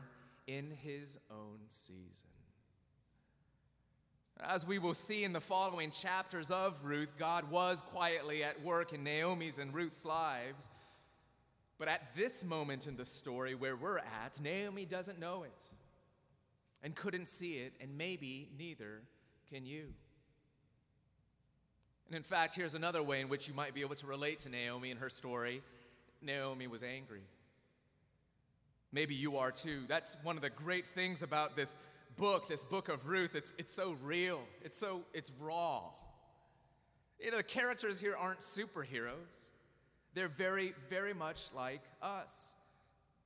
in 0.48 0.72
his 0.72 1.18
own 1.32 1.60
season. 1.68 2.30
As 4.42 4.66
we 4.66 4.80
will 4.80 4.94
see 4.94 5.26
in 5.26 5.34
the 5.34 5.42
following 5.42 5.92
chapters 5.92 6.50
of 6.50 6.80
Ruth, 6.84 7.14
God 7.20 7.52
was 7.52 7.82
quietly 7.82 8.44
at 8.44 8.64
work 8.64 8.94
in 8.94 9.04
Naomi's 9.04 9.58
and 9.58 9.74
Ruth's 9.74 10.06
lives 10.06 10.70
but 11.80 11.88
at 11.88 12.14
this 12.16 12.44
moment 12.44 12.86
in 12.86 12.98
the 12.98 13.06
story 13.06 13.56
where 13.56 13.76
we're 13.78 14.00
at, 14.00 14.40
Naomi 14.44 14.86
doesn't 14.86 15.18
know 15.18 15.44
it 15.44 15.66
and 16.84 16.94
couldn't 16.94 17.28
see 17.28 17.54
it, 17.54 17.74
and 17.80 17.98
maybe 17.98 18.50
neither 18.58 19.02
can 19.50 19.66
you. 19.66 19.86
And 22.08 22.16
in 22.16 22.24
fact, 22.24 22.54
here's 22.54 22.76
another 22.76 23.02
way 23.02 23.22
in 23.22 23.30
which 23.30 23.48
you 23.48 23.54
might 23.54 23.74
be 23.74 23.82
able 23.82 23.96
to 23.96 24.08
relate 24.08 24.40
to 24.40 24.50
Naomi 24.50 24.92
and 24.92 25.00
her 25.00 25.10
story 25.10 25.62
Naomi 26.22 26.68
was 26.68 26.84
angry. 26.84 27.22
Maybe 28.92 29.16
you 29.16 29.38
are 29.38 29.52
too. 29.52 29.84
That's 29.88 30.18
one 30.24 30.36
of 30.36 30.42
the 30.42 30.50
great 30.50 30.86
things 30.96 31.22
about 31.22 31.56
this 31.56 31.78
book, 32.18 32.48
this 32.48 32.66
book 32.66 32.90
of 32.90 33.08
Ruth. 33.08 33.36
It's, 33.36 33.54
it's 33.58 33.74
so 33.74 33.96
real, 34.04 34.42
it's 34.64 34.78
so 34.78 35.04
it's 35.14 35.32
raw. 35.40 35.84
You 37.20 37.32
know, 37.32 37.38
the 37.38 37.44
characters 37.44 38.00
here 38.00 38.16
aren't 38.18 38.40
superheroes. 38.40 39.50
They're 40.14 40.28
very, 40.28 40.74
very 40.90 41.14
much 41.14 41.50
like 41.56 41.82
us. 42.02 42.56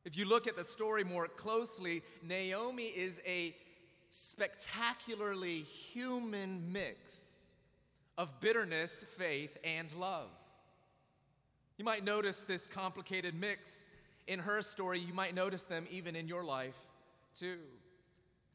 If 0.03 0.17
you 0.17 0.25
look 0.27 0.47
at 0.47 0.57
the 0.57 0.63
story 0.63 1.03
more 1.03 1.27
closely, 1.27 2.01
Naomi 2.21 2.85
is 2.85 3.21
a 3.25 3.55
spectacularly 4.09 5.59
human 5.61 6.73
mix 6.73 7.39
of 8.17 8.39
bitterness, 8.41 9.05
faith, 9.17 9.57
and 9.63 9.91
love. 9.93 10.29
You 11.83 11.85
might 11.85 12.05
notice 12.05 12.39
this 12.39 12.65
complicated 12.65 13.35
mix 13.35 13.89
in 14.27 14.39
her 14.39 14.61
story. 14.61 14.99
You 14.99 15.13
might 15.13 15.35
notice 15.35 15.63
them 15.63 15.85
even 15.91 16.15
in 16.15 16.29
your 16.29 16.41
life, 16.41 16.77
too. 17.37 17.57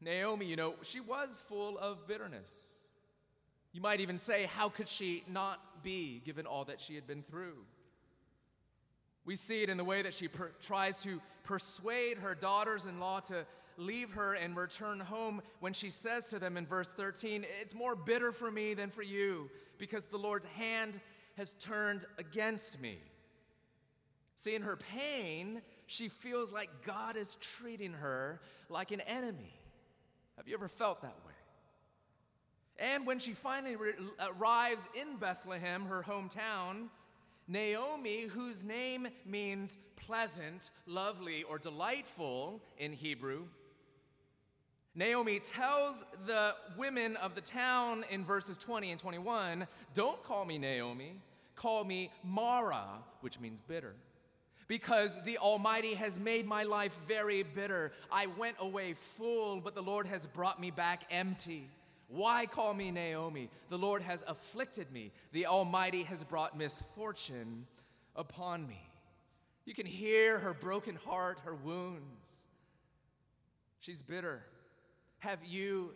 Naomi, 0.01 0.47
you 0.47 0.55
know, 0.55 0.73
she 0.81 0.99
was 0.99 1.39
full 1.47 1.77
of 1.77 2.07
bitterness. 2.07 2.79
You 3.71 3.81
might 3.81 3.99
even 3.99 4.17
say, 4.17 4.45
how 4.45 4.69
could 4.69 4.87
she 4.87 5.23
not 5.31 5.83
be 5.83 6.23
given 6.25 6.47
all 6.47 6.65
that 6.65 6.81
she 6.81 6.95
had 6.95 7.05
been 7.05 7.21
through? 7.21 7.53
We 9.25 9.35
see 9.35 9.61
it 9.61 9.69
in 9.69 9.77
the 9.77 9.83
way 9.83 10.01
that 10.01 10.15
she 10.15 10.27
per- 10.27 10.51
tries 10.59 10.99
to 11.01 11.21
persuade 11.43 12.17
her 12.17 12.33
daughters 12.33 12.87
in 12.87 12.99
law 12.99 13.19
to 13.19 13.45
leave 13.77 14.09
her 14.13 14.33
and 14.33 14.57
return 14.57 14.99
home 14.99 15.43
when 15.59 15.73
she 15.73 15.91
says 15.91 16.29
to 16.29 16.39
them 16.39 16.57
in 16.57 16.65
verse 16.65 16.91
13, 16.93 17.45
It's 17.61 17.75
more 17.75 17.95
bitter 17.95 18.31
for 18.31 18.49
me 18.49 18.73
than 18.73 18.89
for 18.89 19.03
you, 19.03 19.51
because 19.77 20.05
the 20.05 20.17
Lord's 20.17 20.47
hand 20.47 20.99
has 21.37 21.51
turned 21.59 22.05
against 22.17 22.81
me. 22.81 22.97
See, 24.39 24.55
in 24.55 24.61
her 24.61 24.77
pain, 24.77 25.61
she 25.85 26.07
feels 26.07 26.53
like 26.53 26.69
God 26.85 27.17
is 27.17 27.35
treating 27.41 27.91
her 27.91 28.39
like 28.69 28.91
an 28.91 29.01
enemy. 29.01 29.59
Have 30.37 30.47
you 30.47 30.53
ever 30.53 30.69
felt 30.69 31.01
that 31.01 31.17
way? 31.27 31.33
And 32.79 33.05
when 33.05 33.19
she 33.19 33.33
finally 33.33 33.75
re- 33.75 33.91
arrives 34.37 34.87
in 34.95 35.17
Bethlehem, 35.17 35.83
her 35.87 36.05
hometown, 36.07 36.87
Naomi, 37.49 38.27
whose 38.27 38.63
name 38.63 39.09
means 39.25 39.77
pleasant, 39.97 40.71
lovely, 40.87 41.43
or 41.43 41.59
delightful 41.59 42.61
in 42.77 42.93
Hebrew, 42.93 43.41
Naomi 44.95 45.39
tells 45.39 46.05
the 46.25 46.55
women 46.77 47.17
of 47.17 47.35
the 47.35 47.41
town 47.41 48.05
in 48.09 48.23
verses 48.23 48.57
20 48.57 48.91
and 48.91 48.99
21 49.01 49.67
Don't 49.93 50.23
call 50.23 50.45
me 50.45 50.57
Naomi, 50.57 51.15
call 51.57 51.83
me 51.83 52.09
Mara, 52.23 52.85
which 53.19 53.37
means 53.41 53.59
bitter. 53.59 53.95
Because 54.69 55.17
the 55.23 55.39
Almighty 55.39 55.95
has 55.95 56.19
made 56.19 56.45
my 56.45 56.61
life 56.61 56.95
very 57.07 57.41
bitter. 57.43 57.91
I 58.11 58.27
went 58.27 58.55
away 58.59 58.93
full, 59.17 59.59
but 59.59 59.73
the 59.73 59.81
Lord 59.81 60.05
has 60.05 60.27
brought 60.27 60.61
me 60.61 60.69
back 60.69 61.03
empty. 61.09 61.67
Why 62.07 62.45
call 62.45 62.75
me 62.75 62.91
Naomi? 62.91 63.49
The 63.69 63.79
Lord 63.79 64.03
has 64.03 64.23
afflicted 64.27 64.91
me. 64.91 65.11
The 65.31 65.47
Almighty 65.47 66.03
has 66.03 66.23
brought 66.23 66.55
misfortune 66.55 67.65
upon 68.15 68.67
me. 68.67 68.79
You 69.65 69.73
can 69.73 69.87
hear 69.87 70.37
her 70.37 70.53
broken 70.53 70.95
heart, 70.95 71.39
her 71.45 71.55
wounds. 71.55 72.45
She's 73.79 74.03
bitter. 74.03 74.43
Have 75.17 75.39
you, 75.43 75.95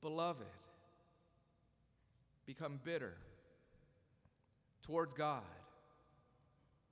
beloved, 0.00 0.46
become 2.46 2.80
bitter 2.82 3.12
towards 4.86 5.12
God, 5.12 5.42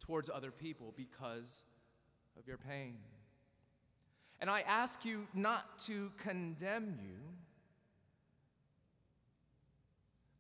towards 0.07 0.31
other 0.31 0.51
people 0.51 0.93
because 0.97 1.65
of 2.39 2.47
your 2.47 2.59
pain? 2.59 2.97
And 4.41 4.51
I 4.51 4.61
ask 4.63 5.05
you 5.05 5.27
not 5.35 5.79
to 5.87 6.11
condemn 6.17 6.99
you, 7.03 7.19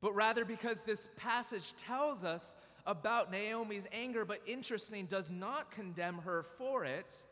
but 0.01 0.15
rather 0.15 0.45
because 0.45 0.83
this 0.83 1.09
passage 1.17 1.75
tells 1.77 2.25
us 2.25 2.57
about 2.87 3.33
Naomi's 3.33 3.87
anger, 3.93 4.25
but 4.25 4.41
interesting, 4.47 5.07
does 5.07 5.31
not 5.31 5.71
condemn 5.71 6.19
her 6.19 6.43
for 6.59 6.85
it 6.85 7.25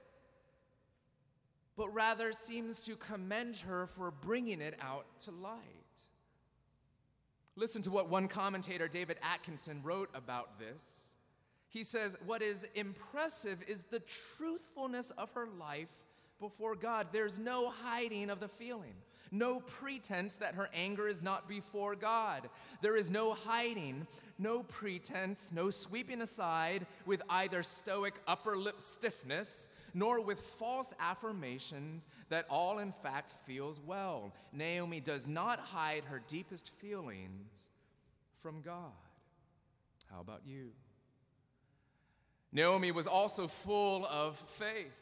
but 1.77 1.93
rather 1.93 2.33
seems 2.33 2.83
to 2.83 2.97
commend 2.97 3.57
her 3.59 3.87
for 3.87 4.11
bringing 4.11 4.61
it 4.61 4.77
out 4.81 5.07
to 5.21 5.31
light. 5.31 5.61
Listen 7.57 7.83
to 7.83 7.91
what 7.91 8.09
one 8.09 8.29
commentator, 8.29 8.89
David 8.89 9.19
Atkinson, 9.23 9.83
wrote 9.83 10.11
about 10.15 10.59
this. 10.59 11.12
He 11.73 11.85
says, 11.85 12.17
What 12.27 12.43
is 12.43 12.69
impressive 12.75 13.59
is 13.67 13.85
the 13.85 14.01
truthfulness 14.37 15.11
of 15.13 15.33
her 15.33 15.49
life 15.59 15.89
before 16.39 16.77
God. 16.77 17.09
There's 17.13 17.39
no 17.39 17.71
hiding 17.71 18.29
of 18.29 18.41
the 18.41 18.49
feeling, 18.49 18.93
no 19.31 19.61
pretense 19.61 20.37
that 20.37 20.55
her 20.55 20.69
anger 20.75 21.09
is 21.09 21.23
not 21.23 21.49
before 21.49 21.97
God. 21.97 22.51
There 22.83 22.97
is 22.97 23.11
no 23.11 23.33
hiding, 23.33 24.07
no 24.39 24.65
pretense, 24.65 25.51
no 25.51 25.71
sweeping 25.71 26.21
aside 26.21 26.85
with 27.07 27.23
either 27.31 27.63
stoic 27.63 28.15
upper 28.27 28.55
lip 28.55 28.83
stiffness 28.83 29.71
nor 29.95 30.21
with 30.21 30.41
false 30.41 30.93
affirmations 31.01 32.07
that 32.29 32.47
all 32.51 32.81
in 32.81 32.93
fact 33.03 33.35
feels 33.47 33.81
well. 33.81 34.35
Naomi 34.53 35.01
does 35.01 35.27
not 35.27 35.59
hide 35.59 36.05
her 36.05 36.21
deepest 36.29 36.71
feelings 36.81 37.71
from 38.43 38.61
God. 38.61 38.93
How 40.11 40.21
about 40.21 40.43
you? 40.45 40.73
Naomi 42.53 42.93
was 42.93 43.07
also 43.07 43.47
full 43.47 44.07
of 44.07 44.37
faith. 44.37 45.01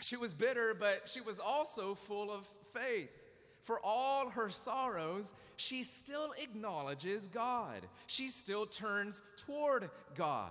She 0.00 0.16
was 0.16 0.32
bitter, 0.32 0.74
but 0.78 1.02
she 1.06 1.20
was 1.20 1.40
also 1.40 1.94
full 1.94 2.30
of 2.30 2.48
faith. 2.72 3.10
For 3.62 3.78
all 3.84 4.30
her 4.30 4.50
sorrows, 4.50 5.34
she 5.56 5.84
still 5.84 6.32
acknowledges 6.42 7.28
God. 7.28 7.86
She 8.08 8.28
still 8.28 8.66
turns 8.66 9.22
toward 9.36 9.90
God. 10.16 10.50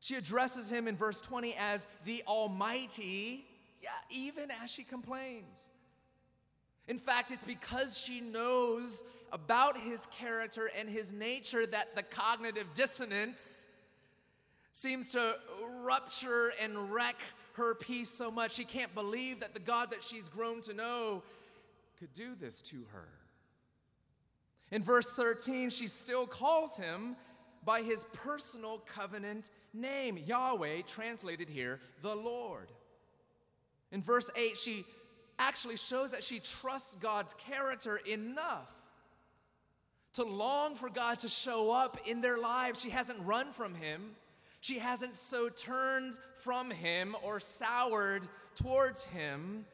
She 0.00 0.14
addresses 0.14 0.70
him 0.70 0.88
in 0.88 0.96
verse 0.96 1.20
20 1.20 1.54
as 1.58 1.86
the 2.04 2.22
Almighty, 2.26 3.44
yeah, 3.82 3.90
even 4.10 4.50
as 4.62 4.70
she 4.70 4.84
complains. 4.84 5.66
In 6.86 6.98
fact, 6.98 7.30
it's 7.32 7.44
because 7.44 7.98
she 7.98 8.20
knows 8.20 9.02
about 9.32 9.76
his 9.76 10.06
character 10.06 10.70
and 10.78 10.88
his 10.88 11.12
nature 11.12 11.66
that 11.66 11.94
the 11.94 12.02
cognitive 12.02 12.66
dissonance 12.74 13.66
seems 14.72 15.08
to 15.10 15.36
rupture 15.84 16.52
and 16.62 16.92
wreck 16.92 17.16
her 17.54 17.74
peace 17.74 18.08
so 18.08 18.30
much. 18.30 18.52
She 18.52 18.64
can't 18.64 18.94
believe 18.94 19.40
that 19.40 19.54
the 19.54 19.60
God 19.60 19.90
that 19.90 20.04
she's 20.04 20.28
grown 20.28 20.60
to 20.62 20.72
know 20.72 21.22
could 21.98 22.12
do 22.12 22.34
this 22.34 22.62
to 22.62 22.76
her. 22.92 23.08
In 24.70 24.82
verse 24.82 25.10
13, 25.10 25.70
she 25.70 25.86
still 25.86 26.26
calls 26.26 26.76
him 26.76 27.16
by 27.64 27.82
his 27.82 28.04
personal 28.12 28.78
covenant 28.86 29.50
name, 29.74 30.16
Yahweh, 30.16 30.82
translated 30.86 31.48
here, 31.48 31.80
the 32.02 32.14
Lord. 32.14 32.70
In 33.90 34.02
verse 34.02 34.30
8, 34.36 34.56
she 34.56 34.84
actually 35.38 35.76
shows 35.76 36.12
that 36.12 36.22
she 36.22 36.40
trusts 36.40 36.96
God's 36.96 37.34
character 37.34 38.00
enough 38.06 38.68
to 40.18 40.24
long 40.24 40.74
for 40.74 40.90
God 40.90 41.20
to 41.20 41.28
show 41.28 41.70
up 41.70 41.96
in 42.04 42.20
their 42.20 42.38
lives. 42.38 42.80
She 42.80 42.90
hasn't 42.90 43.20
run 43.24 43.52
from 43.52 43.72
him. 43.76 44.16
She 44.60 44.80
hasn't 44.80 45.16
so 45.16 45.48
turned 45.48 46.18
from 46.38 46.72
him 46.72 47.14
or 47.22 47.38
soured 47.38 48.22
towards 48.56 49.04
him 49.04 49.64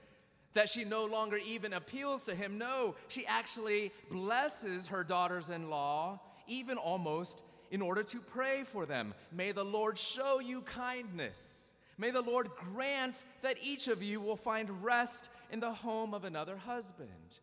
that 0.53 0.69
she 0.69 0.85
no 0.85 1.07
longer 1.07 1.39
even 1.47 1.73
appeals 1.73 2.25
to 2.25 2.35
him. 2.35 2.59
No, 2.59 2.95
she 3.09 3.27
actually 3.27 3.91
blesses 4.11 4.89
her 4.89 5.03
daughters 5.03 5.49
in 5.49 5.71
law, 5.71 6.21
even 6.47 6.77
almost 6.77 7.43
in 7.71 7.81
order 7.81 8.03
to 8.03 8.19
pray 8.19 8.65
for 8.65 8.85
them. 8.85 9.15
May 9.33 9.53
the 9.53 9.65
Lord 9.65 9.97
show 9.97 10.41
you 10.41 10.61
kindness. 10.61 11.73
May 11.97 12.11
the 12.11 12.21
Lord 12.21 12.51
grant 12.75 13.25
that 13.41 13.57
each 13.63 13.89
of 13.89 14.03
you 14.03 14.21
will 14.21 14.37
find 14.37 14.85
rest 14.85 15.31
in 15.51 15.61
the 15.61 15.73
home 15.73 16.13
of 16.13 16.25
another 16.25 16.59
husband. 16.59 17.41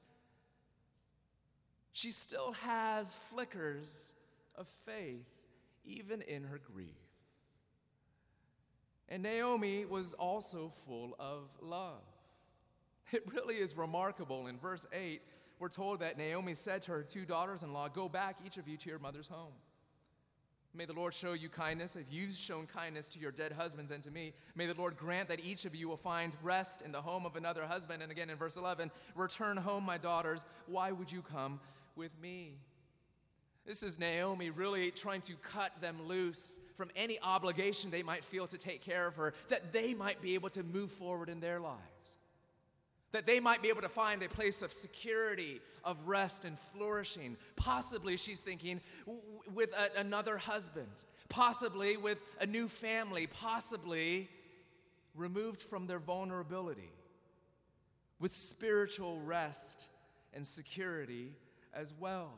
She 1.93 2.11
still 2.11 2.53
has 2.53 3.13
flickers 3.13 4.13
of 4.55 4.67
faith, 4.85 5.27
even 5.85 6.21
in 6.21 6.43
her 6.43 6.59
grief. 6.73 6.95
And 9.09 9.23
Naomi 9.23 9.83
was 9.83 10.13
also 10.13 10.71
full 10.85 11.15
of 11.19 11.49
love. 11.61 12.01
It 13.13 13.23
really 13.29 13.55
is 13.55 13.75
remarkable. 13.75 14.47
In 14.47 14.57
verse 14.57 14.87
8, 14.93 15.21
we're 15.59 15.67
told 15.67 15.99
that 15.99 16.17
Naomi 16.17 16.53
said 16.53 16.81
to 16.83 16.91
her 16.93 17.03
two 17.03 17.25
daughters 17.25 17.61
in 17.61 17.73
law, 17.73 17.89
Go 17.89 18.07
back, 18.07 18.37
each 18.45 18.55
of 18.55 18.69
you, 18.69 18.77
to 18.77 18.89
your 18.89 18.99
mother's 18.99 19.27
home. 19.27 19.51
May 20.73 20.85
the 20.85 20.93
Lord 20.93 21.13
show 21.13 21.33
you 21.33 21.49
kindness 21.49 21.97
if 21.97 22.05
you've 22.09 22.31
shown 22.31 22.65
kindness 22.65 23.09
to 23.09 23.19
your 23.19 23.31
dead 23.31 23.51
husbands 23.51 23.91
and 23.91 24.01
to 24.03 24.11
me. 24.11 24.31
May 24.55 24.67
the 24.67 24.73
Lord 24.73 24.95
grant 24.95 25.27
that 25.27 25.43
each 25.43 25.65
of 25.65 25.75
you 25.75 25.89
will 25.89 25.97
find 25.97 26.31
rest 26.41 26.81
in 26.81 26.93
the 26.93 27.01
home 27.01 27.25
of 27.25 27.35
another 27.35 27.65
husband. 27.65 28.01
And 28.01 28.11
again 28.13 28.29
in 28.29 28.37
verse 28.37 28.55
11, 28.55 28.89
return 29.13 29.57
home, 29.57 29.85
my 29.85 29.97
daughters. 29.97 30.45
Why 30.67 30.93
would 30.93 31.11
you 31.11 31.21
come 31.21 31.59
with 31.95 32.11
me? 32.21 32.57
This 33.65 33.83
is 33.83 33.99
Naomi 33.99 34.49
really 34.49 34.91
trying 34.91 35.21
to 35.21 35.33
cut 35.35 35.71
them 35.81 35.97
loose 36.07 36.59
from 36.75 36.89
any 36.95 37.19
obligation 37.21 37.91
they 37.91 38.03
might 38.03 38.23
feel 38.23 38.47
to 38.47 38.57
take 38.57 38.81
care 38.81 39.07
of 39.07 39.15
her, 39.15 39.33
that 39.49 39.71
they 39.71 39.93
might 39.93 40.21
be 40.21 40.33
able 40.33 40.49
to 40.49 40.63
move 40.63 40.91
forward 40.91 41.29
in 41.29 41.39
their 41.39 41.59
lives 41.59 42.17
that 43.11 43.27
they 43.27 43.39
might 43.39 43.61
be 43.61 43.69
able 43.69 43.81
to 43.81 43.89
find 43.89 44.23
a 44.23 44.29
place 44.29 44.61
of 44.61 44.71
security, 44.71 45.59
of 45.83 45.97
rest 46.07 46.45
and 46.45 46.57
flourishing. 46.57 47.37
Possibly, 47.55 48.17
she's 48.17 48.39
thinking, 48.39 48.81
with 49.53 49.73
a, 49.73 49.99
another 49.99 50.37
husband, 50.37 50.87
possibly 51.29 51.97
with 51.97 52.21
a 52.39 52.45
new 52.45 52.67
family, 52.67 53.27
possibly 53.27 54.29
removed 55.15 55.61
from 55.61 55.87
their 55.87 55.99
vulnerability, 55.99 56.91
with 58.19 58.33
spiritual 58.33 59.19
rest 59.19 59.87
and 60.33 60.47
security 60.47 61.33
as 61.73 61.93
well. 61.99 62.33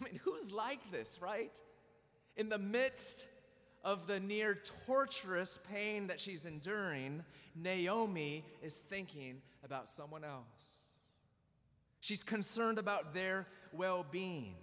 I 0.00 0.04
mean, 0.04 0.20
who's 0.24 0.50
like 0.50 0.90
this, 0.90 1.18
right? 1.20 1.60
In 2.36 2.48
the 2.48 2.58
midst 2.58 3.28
of 3.84 4.06
the 4.06 4.18
near 4.18 4.58
torturous 4.86 5.58
pain 5.70 6.08
that 6.08 6.20
she's 6.20 6.44
enduring, 6.44 7.22
Naomi 7.54 8.44
is 8.62 8.78
thinking 8.78 9.42
about 9.64 9.88
someone 9.88 10.24
else. 10.24 10.84
She's 12.00 12.22
concerned 12.22 12.78
about 12.78 13.14
their 13.14 13.46
well 13.72 14.04
being. 14.10 14.56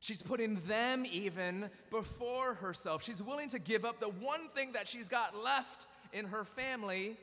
She's 0.00 0.22
putting 0.22 0.56
them 0.66 1.04
even 1.10 1.70
before 1.90 2.54
herself. 2.54 3.02
She's 3.02 3.22
willing 3.22 3.48
to 3.50 3.58
give 3.58 3.84
up 3.84 4.00
the 4.00 4.08
one 4.08 4.48
thing 4.54 4.72
that 4.72 4.86
she's 4.86 5.08
got 5.08 5.36
left 5.36 5.86
in 6.12 6.26
her 6.26 6.44
family 6.44 7.16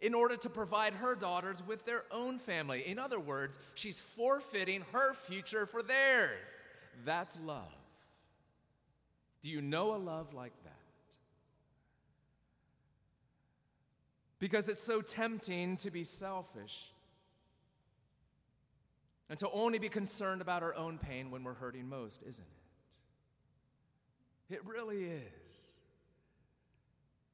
in 0.00 0.14
order 0.14 0.36
to 0.36 0.48
provide 0.48 0.94
her 0.94 1.14
daughters 1.14 1.62
with 1.66 1.84
their 1.84 2.04
own 2.10 2.38
family. 2.38 2.86
In 2.86 2.98
other 2.98 3.20
words, 3.20 3.58
she's 3.74 4.00
forfeiting 4.00 4.84
her 4.92 5.14
future 5.14 5.66
for 5.66 5.82
theirs. 5.82 6.66
That's 7.04 7.38
love. 7.44 7.72
Do 9.42 9.50
you 9.50 9.60
know 9.60 9.94
a 9.94 9.98
love 9.98 10.32
like 10.34 10.52
that? 10.64 10.74
Because 14.38 14.68
it's 14.68 14.82
so 14.82 15.02
tempting 15.02 15.76
to 15.78 15.90
be 15.90 16.04
selfish 16.04 16.90
and 19.28 19.38
to 19.38 19.48
only 19.52 19.78
be 19.78 19.88
concerned 19.88 20.40
about 20.40 20.62
our 20.62 20.74
own 20.74 20.98
pain 20.98 21.30
when 21.30 21.44
we're 21.44 21.54
hurting 21.54 21.88
most, 21.88 22.22
isn't 22.26 22.46
it? 24.50 24.54
It 24.56 24.66
really 24.66 25.04
is. 25.04 25.69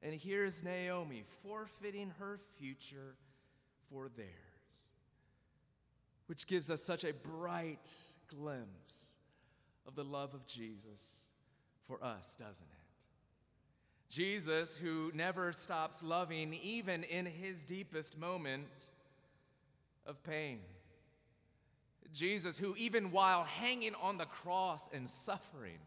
And 0.03 0.15
here's 0.15 0.63
Naomi 0.63 1.25
forfeiting 1.43 2.13
her 2.19 2.39
future 2.59 3.17
for 3.91 4.09
theirs, 4.09 4.29
which 6.27 6.47
gives 6.47 6.71
us 6.71 6.83
such 6.83 7.05
a 7.05 7.13
bright 7.13 7.91
glimpse 8.29 9.13
of 9.87 9.95
the 9.95 10.05
love 10.05 10.35
of 10.35 10.47
Jesus 10.47 11.31
for 11.87 12.03
us, 12.03 12.37
doesn't 12.37 12.67
it? 12.67 12.87
Jesus, 14.09 14.77
who 14.77 15.11
never 15.15 15.53
stops 15.53 16.03
loving, 16.03 16.55
even 16.63 17.03
in 17.05 17.27
his 17.27 17.65
deepest 17.65 18.19
moment 18.19 18.91
of 20.07 20.23
pain. 20.23 20.61
Jesus, 22.13 22.59
who 22.59 22.75
even 22.77 23.11
while 23.11 23.45
hanging 23.45 23.95
on 24.01 24.17
the 24.17 24.27
cross 24.27 24.89
and 24.93 25.09
suffering, 25.09 25.79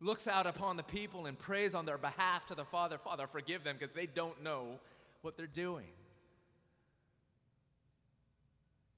looks 0.00 0.28
out 0.28 0.46
upon 0.46 0.76
the 0.76 0.82
people 0.82 1.26
and 1.26 1.38
prays 1.38 1.74
on 1.74 1.86
their 1.86 1.98
behalf 1.98 2.46
to 2.46 2.54
the 2.54 2.64
Father 2.64 2.98
Father, 2.98 3.26
forgive 3.26 3.64
them 3.64 3.76
because 3.78 3.94
they 3.94 4.06
don't 4.06 4.42
know 4.42 4.78
what 5.22 5.36
they're 5.36 5.46
doing. 5.46 5.86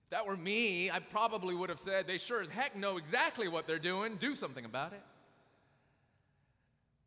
If 0.05 0.11
that 0.11 0.27
were 0.27 0.37
me, 0.37 0.91
I 0.91 1.01
probably 1.01 1.55
would 1.55 1.69
have 1.69 1.79
said, 1.79 2.07
they 2.07 2.19
sure 2.19 2.43
as 2.43 2.49
heck 2.49 2.75
know 2.75 2.97
exactly 2.97 3.47
what 3.47 3.67
they're 3.67 3.79
doing, 3.79 4.17
do 4.17 4.35
something 4.35 4.65
about 4.65 4.93
it. 4.93 5.03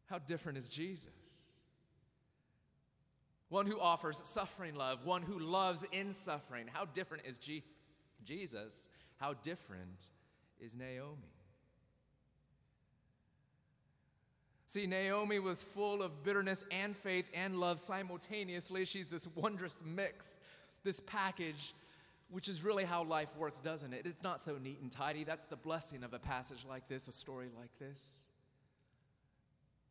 How 0.06 0.20
different 0.20 0.58
is 0.58 0.68
Jesus? 0.68 1.10
One 3.50 3.66
who 3.66 3.80
offers 3.80 4.22
suffering 4.24 4.76
love, 4.76 5.06
one 5.06 5.24
who 5.24 5.40
loves 5.40 5.84
in 5.92 6.14
suffering. 6.14 6.68
How 6.72 6.86
different 6.86 7.26
is 7.26 7.38
Je- 7.38 7.64
Jesus? 8.24 8.88
How 9.18 9.34
different 9.34 10.10
is 10.60 10.76
Naomi? 10.76 11.34
See, 14.72 14.88
Naomi 14.88 15.38
was 15.38 15.62
full 15.62 16.02
of 16.02 16.24
bitterness 16.24 16.64
and 16.72 16.96
faith 16.96 17.26
and 17.34 17.60
love 17.60 17.78
simultaneously. 17.78 18.86
She's 18.86 19.08
this 19.08 19.28
wondrous 19.36 19.82
mix, 19.86 20.40
this 20.86 21.02
package, 21.02 21.74
which 22.30 22.48
is 22.48 22.64
really 22.64 22.86
how 22.86 23.04
life 23.04 23.28
works, 23.38 23.60
doesn't 23.60 23.92
it? 23.92 24.06
It's 24.06 24.24
not 24.24 24.40
so 24.40 24.58
neat 24.58 24.80
and 24.80 24.90
tidy. 24.90 25.26
That's 25.26 25.44
the 25.44 25.58
blessing 25.58 26.06
of 26.06 26.14
a 26.14 26.20
passage 26.20 26.66
like 26.70 26.88
this, 26.88 27.10
a 27.10 27.12
story 27.12 27.50
like 27.60 27.78
this. 27.80 28.28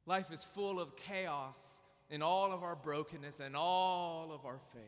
Life 0.06 0.32
is 0.32 0.46
full 0.46 0.80
of 0.80 0.96
chaos 0.96 1.82
in 2.08 2.22
all 2.22 2.50
of 2.50 2.62
our 2.62 2.74
brokenness 2.74 3.40
and 3.40 3.54
all 3.54 4.32
of 4.32 4.46
our 4.46 4.60
faith, 4.72 4.82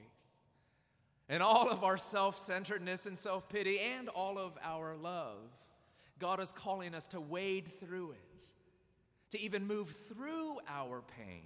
and 1.29 1.43
all 1.43 1.69
of 1.71 1.85
our 1.85 1.99
self 1.99 2.39
centeredness 2.39 3.05
and 3.05 3.19
self 3.19 3.47
pity, 3.51 3.79
and 3.79 4.09
all 4.09 4.39
of 4.39 4.53
our 4.65 4.97
love. 4.97 5.55
God 6.19 6.41
is 6.41 6.51
calling 6.51 6.95
us 6.95 7.07
to 7.09 7.21
wade 7.21 7.69
through 7.79 8.13
it 8.13 8.53
to 9.33 9.41
even 9.41 9.67
move 9.67 9.91
through 9.91 10.59
our 10.69 11.03
pain. 11.19 11.43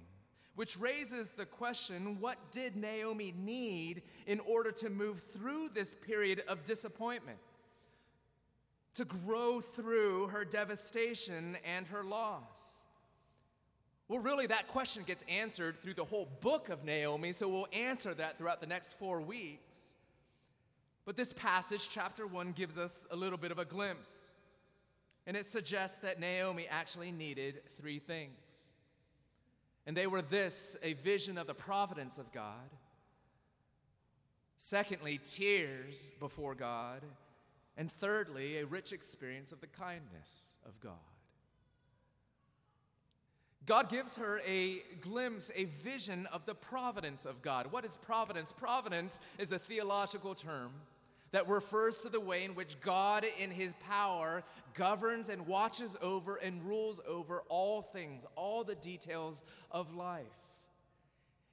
Which 0.55 0.77
raises 0.77 1.29
the 1.29 1.45
question 1.45 2.19
what 2.19 2.51
did 2.51 2.75
Naomi 2.75 3.33
need 3.37 4.03
in 4.25 4.39
order 4.41 4.71
to 4.71 4.89
move 4.89 5.21
through 5.31 5.69
this 5.69 5.95
period 5.95 6.43
of 6.47 6.65
disappointment? 6.65 7.37
To 8.95 9.05
grow 9.05 9.61
through 9.61 10.27
her 10.27 10.43
devastation 10.43 11.57
and 11.63 11.87
her 11.87 12.03
loss? 12.03 12.83
Well, 14.09 14.19
really, 14.19 14.47
that 14.47 14.67
question 14.67 15.03
gets 15.05 15.23
answered 15.29 15.77
through 15.77 15.93
the 15.93 16.05
whole 16.05 16.29
book 16.41 16.69
of 16.69 16.83
Naomi, 16.83 17.33
so 17.33 17.47
we'll 17.47 17.67
answer 17.71 18.13
that 18.15 18.37
throughout 18.37 18.61
the 18.61 18.67
next 18.67 18.93
four 18.97 19.21
weeks. 19.21 19.95
But 21.05 21.15
this 21.15 21.33
passage, 21.33 21.89
chapter 21.89 22.25
one, 22.25 22.51
gives 22.51 22.77
us 22.77 23.05
a 23.11 23.15
little 23.15 23.37
bit 23.37 23.51
of 23.51 23.59
a 23.59 23.65
glimpse 23.65 24.31
and 25.27 25.35
it 25.35 25.45
suggests 25.45 25.97
that 25.97 26.21
Naomi 26.21 26.65
actually 26.69 27.11
needed 27.11 27.61
three 27.77 27.99
things. 27.99 28.71
And 29.85 29.95
they 29.95 30.07
were 30.07 30.21
this 30.21 30.77
a 30.81 30.93
vision 30.93 31.37
of 31.37 31.47
the 31.47 31.53
providence 31.53 32.17
of 32.17 32.31
God, 32.31 32.71
secondly, 34.55 35.19
tears 35.23 36.13
before 36.19 36.55
God, 36.55 37.03
and 37.75 37.91
thirdly, 37.91 38.57
a 38.57 38.65
rich 38.65 38.93
experience 38.93 39.51
of 39.51 39.59
the 39.59 39.67
kindness 39.67 40.55
of 40.65 40.79
God. 40.79 40.93
God 43.65 43.89
gives 43.89 44.15
her 44.15 44.41
a 44.47 44.81
glimpse, 45.01 45.51
a 45.53 45.65
vision 45.65 46.25
of 46.31 46.45
the 46.45 46.55
providence 46.55 47.25
of 47.25 47.41
God. 47.41 47.67
What 47.69 47.83
is 47.83 47.97
providence? 47.97 48.53
Providence 48.53 49.19
is 49.37 49.51
a 49.51 49.59
theological 49.59 50.35
term 50.35 50.71
that 51.31 51.47
refers 51.47 51.99
to 51.99 52.09
the 52.09 52.19
way 52.19 52.43
in 52.45 52.55
which 52.55 52.79
God, 52.79 53.25
in 53.39 53.51
his 53.51 53.73
power, 53.85 54.43
governs 54.73 55.29
and 55.29 55.45
watches 55.45 55.97
over 56.01 56.37
and 56.37 56.63
rules 56.63 57.01
over 57.07 57.43
all 57.49 57.81
things, 57.81 58.25
all 58.35 58.63
the 58.63 58.75
details 58.75 59.43
of 59.71 59.93
life. 59.93 60.25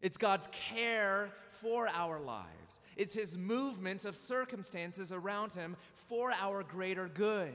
It's 0.00 0.18
God's 0.18 0.48
care 0.52 1.30
for 1.50 1.88
our 1.88 2.20
lives, 2.20 2.80
it's 2.96 3.14
his 3.14 3.38
movement 3.38 4.04
of 4.04 4.16
circumstances 4.16 5.12
around 5.12 5.52
him 5.52 5.76
for 5.94 6.32
our 6.32 6.62
greater 6.62 7.08
good. 7.08 7.54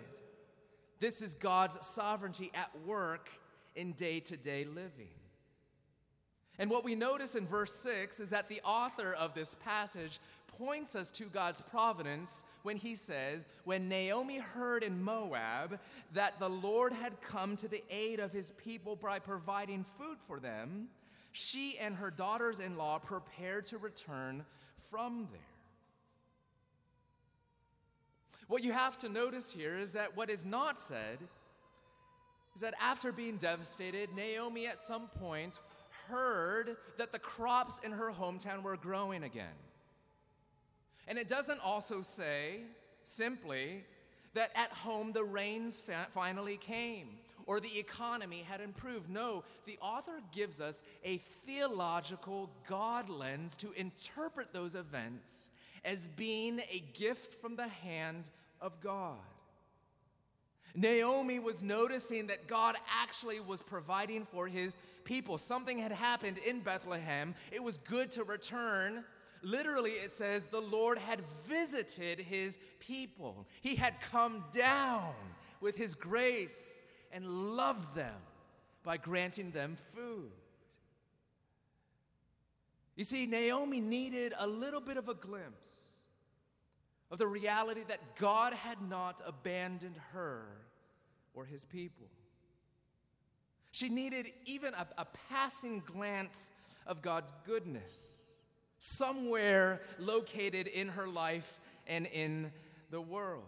This 1.00 1.22
is 1.22 1.36
God's 1.36 1.86
sovereignty 1.86 2.52
at 2.54 2.72
work 2.86 3.30
in 3.76 3.94
day 3.94 4.20
to 4.22 4.36
day 4.36 4.66
living. 4.66 5.19
And 6.60 6.70
what 6.70 6.84
we 6.84 6.94
notice 6.94 7.36
in 7.36 7.48
verse 7.48 7.74
6 7.74 8.20
is 8.20 8.30
that 8.32 8.50
the 8.50 8.62
author 8.66 9.14
of 9.14 9.34
this 9.34 9.56
passage 9.64 10.20
points 10.60 10.94
us 10.94 11.10
to 11.12 11.24
God's 11.26 11.62
providence 11.62 12.44
when 12.64 12.76
he 12.76 12.96
says, 12.96 13.46
When 13.64 13.88
Naomi 13.88 14.40
heard 14.40 14.84
in 14.84 15.02
Moab 15.02 15.80
that 16.14 16.38
the 16.38 16.50
Lord 16.50 16.92
had 16.92 17.22
come 17.22 17.56
to 17.58 17.70
the 17.70 17.82
aid 17.90 18.20
of 18.20 18.34
his 18.34 18.52
people 18.52 18.98
by 18.98 19.20
providing 19.20 19.86
food 19.98 20.18
for 20.28 20.38
them, 20.38 20.90
she 21.32 21.78
and 21.80 21.96
her 21.96 22.12
daughters 22.12 22.60
in 22.60 22.78
law 22.78 23.00
prepared 23.00 23.64
to 23.68 23.78
return 23.78 24.44
from 24.92 25.30
there. 25.32 25.42
What 28.48 28.64
you 28.64 28.74
have 28.74 28.98
to 28.98 29.10
notice 29.10 29.50
here 29.50 29.78
is 29.78 29.94
that 29.94 30.18
what 30.18 30.30
is 30.30 30.44
not 30.44 30.78
said 30.80 31.20
is 32.56 32.62
that 32.62 32.74
after 32.82 33.12
being 33.12 33.38
devastated, 33.38 34.10
Naomi 34.16 34.68
at 34.68 34.80
some 34.80 35.08
point 35.08 35.60
heard 36.10 36.78
that 36.98 37.12
the 37.12 37.20
crops 37.20 37.80
in 37.84 37.92
her 37.92 38.12
hometown 38.12 38.64
were 38.64 38.78
growing 38.78 39.24
again. 39.24 39.48
And 41.08 41.18
it 41.18 41.28
doesn't 41.28 41.60
also 41.64 42.02
say 42.02 42.62
simply 43.04 43.84
that 44.34 44.52
at 44.56 44.72
home 44.72 45.12
the 45.12 45.24
rains 45.24 45.80
fa- 45.80 46.08
finally 46.12 46.58
came 46.58 47.18
or 47.46 47.60
the 47.60 47.80
economy 47.80 48.46
had 48.48 48.62
improved. 48.62 49.10
No, 49.10 49.44
the 49.66 49.80
author 49.82 50.22
gives 50.32 50.62
us 50.62 50.84
a 51.04 51.18
theological 51.48 52.52
God 52.68 53.10
lens 53.10 53.58
to 53.58 53.72
interpret 53.72 54.54
those 54.54 54.76
events 54.76 55.50
as 55.84 56.08
being 56.10 56.60
a 56.72 56.84
gift 56.94 57.42
from 57.42 57.56
the 57.56 57.68
hand 57.68 58.30
of 58.62 58.80
God. 58.82 59.18
Naomi 60.76 61.40
was 61.40 61.64
noticing 61.64 62.28
that 62.28 62.48
God 62.48 62.76
actually 63.02 63.40
was 63.40 63.62
providing 63.62 64.26
for 64.26 64.48
his 64.48 64.78
people. 65.04 65.38
Something 65.38 65.80
had 65.80 65.92
happened 65.92 66.38
in 66.40 66.60
Bethlehem. 66.60 67.36
It 67.52 67.64
was 67.64 67.78
good 67.78 68.12
to 68.12 68.24
return 68.24 69.04
Literally, 69.42 69.92
it 69.92 70.12
says 70.12 70.44
the 70.46 70.60
Lord 70.60 70.98
had 70.98 71.22
visited 71.48 72.20
his 72.20 72.58
people. 72.80 73.48
He 73.62 73.76
had 73.76 74.00
come 74.02 74.44
down 74.52 75.14
with 75.62 75.78
his 75.78 75.96
grace 75.96 76.84
and 77.12 77.56
loved 77.56 77.96
them 77.96 78.16
by 78.84 78.98
granting 78.98 79.52
them 79.52 79.78
food. 79.96 80.32
You 82.96 83.06
see, 83.06 83.26
Naomi 83.26 83.80
needed 83.80 84.34
a 84.38 84.46
little 84.46 84.82
bit 84.82 84.98
of 84.98 85.08
a 85.08 85.14
glimpse 85.14 85.89
of 87.12 87.18
the 87.18 87.28
reality 87.28 87.82
that 87.88 88.16
God 88.18 88.54
had 88.54 88.82
not 88.82 89.22
abandoned 89.26 89.98
her 90.14 90.44
or 91.34 91.46
his 91.46 91.66
people. 91.66 92.08
She 93.72 93.90
needed 93.90 94.28
even 94.46 94.74
a, 94.74 94.88
a 94.98 95.08
passing 95.30 95.82
glance 95.86 96.52
of 96.86 97.02
God's 97.02 97.34
goodness 97.46 98.16
somewhere 98.80 99.82
located 100.00 100.68
in 100.68 100.90
her 100.90 101.08
life 101.08 101.60
and 101.88 102.06
in 102.08 102.52
the 102.92 103.02
world. 103.02 103.44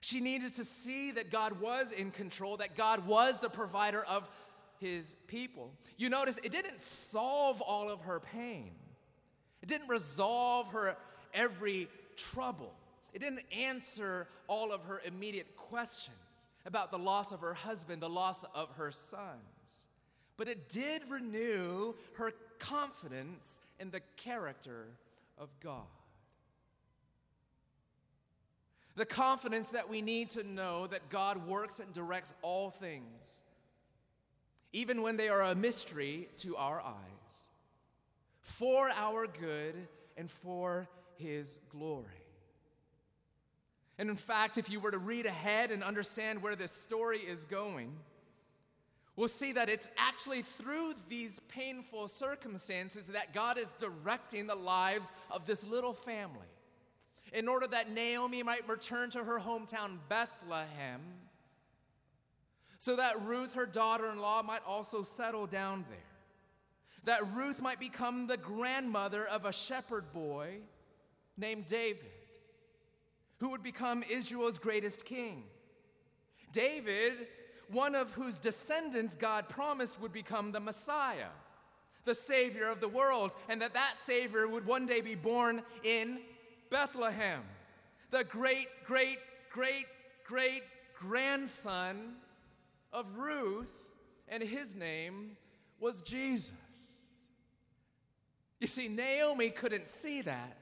She 0.00 0.20
needed 0.20 0.54
to 0.54 0.64
see 0.64 1.12
that 1.12 1.30
God 1.30 1.60
was 1.60 1.92
in 1.92 2.10
control, 2.10 2.56
that 2.56 2.76
God 2.76 3.06
was 3.06 3.38
the 3.38 3.50
provider 3.50 4.04
of 4.04 4.28
his 4.80 5.14
people. 5.28 5.72
You 5.96 6.08
notice 6.08 6.38
it 6.42 6.50
didn't 6.50 6.80
solve 6.80 7.60
all 7.60 7.88
of 7.88 8.00
her 8.02 8.20
pain, 8.20 8.72
it 9.62 9.68
didn't 9.68 9.88
resolve 9.88 10.72
her 10.72 10.96
every 11.34 11.88
trouble, 12.16 12.72
it 13.12 13.20
didn't 13.20 13.44
answer 13.52 14.28
all 14.48 14.72
of 14.72 14.84
her 14.84 15.00
immediate 15.04 15.56
questions 15.56 16.16
about 16.64 16.90
the 16.90 16.98
loss 16.98 17.32
of 17.32 17.40
her 17.40 17.54
husband, 17.54 18.02
the 18.02 18.08
loss 18.08 18.44
of 18.54 18.70
her 18.76 18.90
sons. 18.90 19.88
But 20.36 20.48
it 20.48 20.68
did 20.68 21.02
renew 21.08 21.94
her 22.14 22.32
confidence 22.58 23.60
in 23.78 23.90
the 23.90 24.00
character 24.16 24.86
of 25.38 25.48
God. 25.60 25.82
The 28.94 29.04
confidence 29.06 29.68
that 29.68 29.88
we 29.88 30.02
need 30.02 30.30
to 30.30 30.44
know 30.44 30.86
that 30.86 31.08
God 31.08 31.46
works 31.46 31.80
and 31.80 31.92
directs 31.92 32.34
all 32.42 32.70
things, 32.70 33.42
even 34.72 35.02
when 35.02 35.16
they 35.16 35.28
are 35.28 35.42
a 35.42 35.54
mystery 35.54 36.28
to 36.38 36.56
our 36.56 36.80
eyes, 36.80 37.48
for 38.40 38.90
our 38.90 39.26
good 39.26 39.74
and 40.16 40.30
for 40.30 40.88
His 41.22 41.60
glory. 41.70 42.06
And 43.98 44.10
in 44.10 44.16
fact, 44.16 44.58
if 44.58 44.68
you 44.68 44.80
were 44.80 44.90
to 44.90 44.98
read 44.98 45.26
ahead 45.26 45.70
and 45.70 45.84
understand 45.84 46.42
where 46.42 46.56
this 46.56 46.72
story 46.72 47.18
is 47.18 47.44
going, 47.44 47.92
we'll 49.14 49.28
see 49.28 49.52
that 49.52 49.68
it's 49.68 49.88
actually 49.96 50.42
through 50.42 50.94
these 51.08 51.40
painful 51.48 52.08
circumstances 52.08 53.06
that 53.08 53.32
God 53.32 53.58
is 53.58 53.70
directing 53.78 54.46
the 54.46 54.54
lives 54.54 55.12
of 55.30 55.46
this 55.46 55.66
little 55.66 55.92
family 55.92 56.48
in 57.32 57.48
order 57.48 57.66
that 57.66 57.90
Naomi 57.90 58.42
might 58.42 58.68
return 58.68 59.10
to 59.10 59.22
her 59.24 59.38
hometown, 59.38 59.98
Bethlehem, 60.08 61.00
so 62.78 62.96
that 62.96 63.22
Ruth, 63.22 63.54
her 63.54 63.66
daughter 63.66 64.10
in 64.10 64.18
law, 64.18 64.42
might 64.42 64.62
also 64.66 65.02
settle 65.02 65.46
down 65.46 65.84
there. 65.88 65.98
That 67.04 67.34
Ruth 67.34 67.62
might 67.62 67.78
become 67.78 68.26
the 68.26 68.36
grandmother 68.36 69.26
of 69.28 69.44
a 69.44 69.52
shepherd 69.52 70.12
boy 70.12 70.58
named 71.36 71.66
David, 71.66 72.10
who 73.38 73.50
would 73.50 73.62
become 73.62 74.04
Israel's 74.10 74.58
greatest 74.58 75.04
king. 75.04 75.44
David, 76.52 77.26
one 77.70 77.94
of 77.94 78.12
whose 78.12 78.38
descendants 78.38 79.14
God 79.14 79.48
promised 79.48 80.00
would 80.00 80.12
become 80.12 80.52
the 80.52 80.60
Messiah, 80.60 81.30
the 82.04 82.14
Savior 82.14 82.68
of 82.70 82.80
the 82.80 82.88
world, 82.88 83.34
and 83.48 83.62
that 83.62 83.74
that 83.74 83.94
Savior 83.96 84.46
would 84.46 84.66
one 84.66 84.86
day 84.86 85.00
be 85.00 85.14
born 85.14 85.62
in 85.82 86.20
Bethlehem, 86.70 87.42
the 88.10 88.24
great, 88.24 88.68
great, 88.86 89.18
great, 89.50 89.86
great 90.26 90.62
grandson 90.98 92.14
of 92.92 93.06
Ruth, 93.16 93.90
and 94.28 94.42
his 94.42 94.74
name 94.74 95.36
was 95.80 96.02
Jesus. 96.02 96.52
You 98.60 98.68
see, 98.68 98.86
Naomi 98.88 99.50
couldn't 99.50 99.88
see 99.88 100.22
that, 100.22 100.56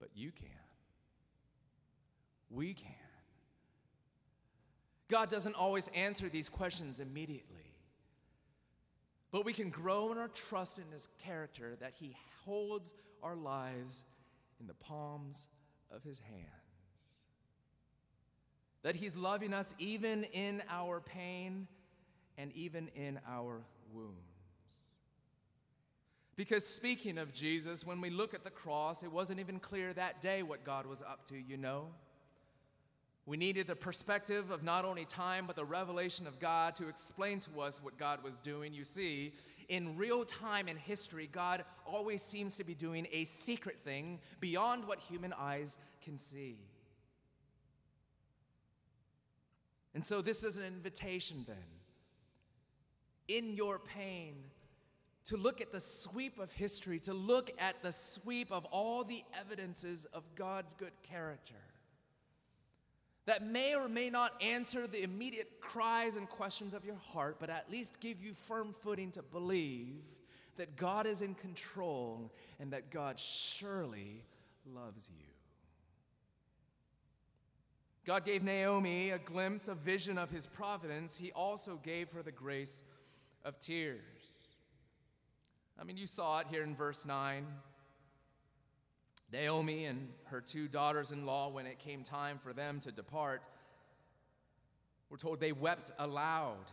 but 0.00 0.08
you 0.14 0.30
can. 0.30 0.48
We 2.50 2.74
can. 2.74 2.92
God 5.08 5.30
doesn't 5.30 5.54
always 5.54 5.88
answer 5.94 6.28
these 6.28 6.48
questions 6.48 7.00
immediately, 7.00 7.74
but 9.30 9.44
we 9.44 9.52
can 9.52 9.70
grow 9.70 10.10
in 10.12 10.18
our 10.18 10.28
trust 10.28 10.78
in 10.78 10.84
His 10.92 11.08
character 11.24 11.76
that 11.80 11.94
He 11.94 12.16
holds 12.44 12.94
our 13.22 13.36
lives 13.36 14.02
in 14.60 14.66
the 14.66 14.74
palms 14.74 15.48
of 15.90 16.02
his 16.02 16.18
hands. 16.20 16.44
That 18.82 18.96
he's 18.96 19.16
loving 19.16 19.52
us 19.52 19.74
even 19.78 20.24
in 20.24 20.62
our 20.70 21.00
pain 21.00 21.66
and 22.38 22.52
even 22.54 22.88
in 22.94 23.18
our 23.28 23.62
wounds. 23.92 24.35
Because 26.36 26.66
speaking 26.66 27.16
of 27.16 27.32
Jesus, 27.32 27.86
when 27.86 28.00
we 28.00 28.10
look 28.10 28.34
at 28.34 28.44
the 28.44 28.50
cross, 28.50 29.02
it 29.02 29.10
wasn't 29.10 29.40
even 29.40 29.58
clear 29.58 29.94
that 29.94 30.20
day 30.20 30.42
what 30.42 30.64
God 30.64 30.86
was 30.86 31.00
up 31.00 31.24
to, 31.26 31.36
you 31.36 31.56
know. 31.56 31.86
We 33.24 33.36
needed 33.36 33.66
the 33.66 33.74
perspective 33.74 34.50
of 34.50 34.62
not 34.62 34.84
only 34.84 35.04
time, 35.04 35.46
but 35.46 35.56
the 35.56 35.64
revelation 35.64 36.26
of 36.26 36.38
God 36.38 36.76
to 36.76 36.88
explain 36.88 37.40
to 37.40 37.60
us 37.60 37.82
what 37.82 37.98
God 37.98 38.22
was 38.22 38.38
doing. 38.38 38.72
You 38.72 38.84
see, 38.84 39.32
in 39.68 39.96
real 39.96 40.24
time 40.24 40.68
in 40.68 40.76
history, 40.76 41.28
God 41.32 41.64
always 41.84 42.22
seems 42.22 42.54
to 42.56 42.64
be 42.64 42.74
doing 42.74 43.08
a 43.10 43.24
secret 43.24 43.78
thing 43.82 44.20
beyond 44.38 44.86
what 44.86 45.00
human 45.00 45.32
eyes 45.32 45.78
can 46.04 46.18
see. 46.18 46.58
And 49.92 50.04
so, 50.04 50.20
this 50.20 50.44
is 50.44 50.56
an 50.58 50.62
invitation 50.62 51.44
then, 51.48 51.56
in 53.26 53.54
your 53.54 53.78
pain, 53.78 54.34
to 55.26 55.36
look 55.36 55.60
at 55.60 55.72
the 55.72 55.80
sweep 55.80 56.38
of 56.38 56.52
history, 56.52 56.98
to 57.00 57.14
look 57.14 57.50
at 57.58 57.82
the 57.82 57.92
sweep 57.92 58.50
of 58.50 58.64
all 58.66 59.04
the 59.04 59.24
evidences 59.38 60.06
of 60.06 60.22
God's 60.34 60.74
good 60.74 60.92
character 61.02 61.54
that 63.26 63.44
may 63.44 63.74
or 63.74 63.88
may 63.88 64.08
not 64.08 64.40
answer 64.40 64.86
the 64.86 65.02
immediate 65.02 65.60
cries 65.60 66.16
and 66.16 66.28
questions 66.28 66.72
of 66.72 66.84
your 66.84 66.96
heart, 66.96 67.36
but 67.40 67.50
at 67.50 67.70
least 67.70 68.00
give 68.00 68.22
you 68.22 68.32
firm 68.32 68.74
footing 68.82 69.10
to 69.10 69.22
believe 69.22 69.96
that 70.56 70.76
God 70.76 71.06
is 71.06 71.22
in 71.22 71.34
control 71.34 72.32
and 72.60 72.72
that 72.72 72.90
God 72.90 73.18
surely 73.18 74.22
loves 74.72 75.10
you. 75.12 75.24
God 78.06 78.24
gave 78.24 78.44
Naomi 78.44 79.10
a 79.10 79.18
glimpse, 79.18 79.66
a 79.66 79.74
vision 79.74 80.16
of 80.16 80.30
his 80.30 80.46
providence. 80.46 81.18
He 81.18 81.32
also 81.32 81.80
gave 81.82 82.12
her 82.12 82.22
the 82.22 82.30
grace 82.30 82.84
of 83.44 83.58
tears. 83.58 84.45
I 85.78 85.84
mean, 85.84 85.96
you 85.96 86.06
saw 86.06 86.40
it 86.40 86.46
here 86.50 86.62
in 86.62 86.74
verse 86.74 87.04
9. 87.04 87.46
Naomi 89.32 89.84
and 89.84 90.08
her 90.26 90.40
two 90.40 90.68
daughters 90.68 91.10
in 91.10 91.26
law, 91.26 91.50
when 91.50 91.66
it 91.66 91.78
came 91.78 92.02
time 92.02 92.38
for 92.38 92.52
them 92.52 92.80
to 92.80 92.92
depart, 92.92 93.42
we're 95.10 95.16
told 95.16 95.40
they 95.40 95.52
wept 95.52 95.90
aloud. 95.98 96.70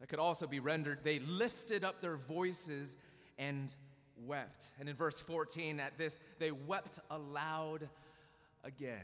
That 0.00 0.08
could 0.08 0.18
also 0.18 0.46
be 0.46 0.60
rendered, 0.60 1.00
they 1.02 1.18
lifted 1.18 1.84
up 1.84 2.00
their 2.00 2.16
voices 2.16 2.96
and 3.38 3.74
wept. 4.26 4.68
And 4.78 4.88
in 4.88 4.96
verse 4.96 5.20
14, 5.20 5.80
at 5.80 5.98
this, 5.98 6.18
they 6.38 6.50
wept 6.52 7.00
aloud 7.10 7.88
again. 8.64 9.00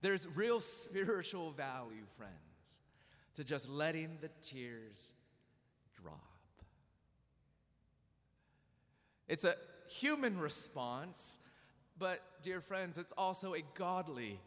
There's 0.00 0.28
real 0.34 0.60
spiritual 0.60 1.52
value, 1.52 2.04
friends, 2.16 2.32
to 3.34 3.44
just 3.44 3.68
letting 3.68 4.18
the 4.20 4.30
tears 4.42 5.12
drop. 6.00 6.20
It's 9.28 9.44
a 9.44 9.56
human 9.88 10.38
response, 10.38 11.40
but, 11.98 12.22
dear 12.42 12.60
friends, 12.60 12.98
it's 12.98 13.12
also 13.16 13.54
a 13.54 13.62
godly 13.74 14.40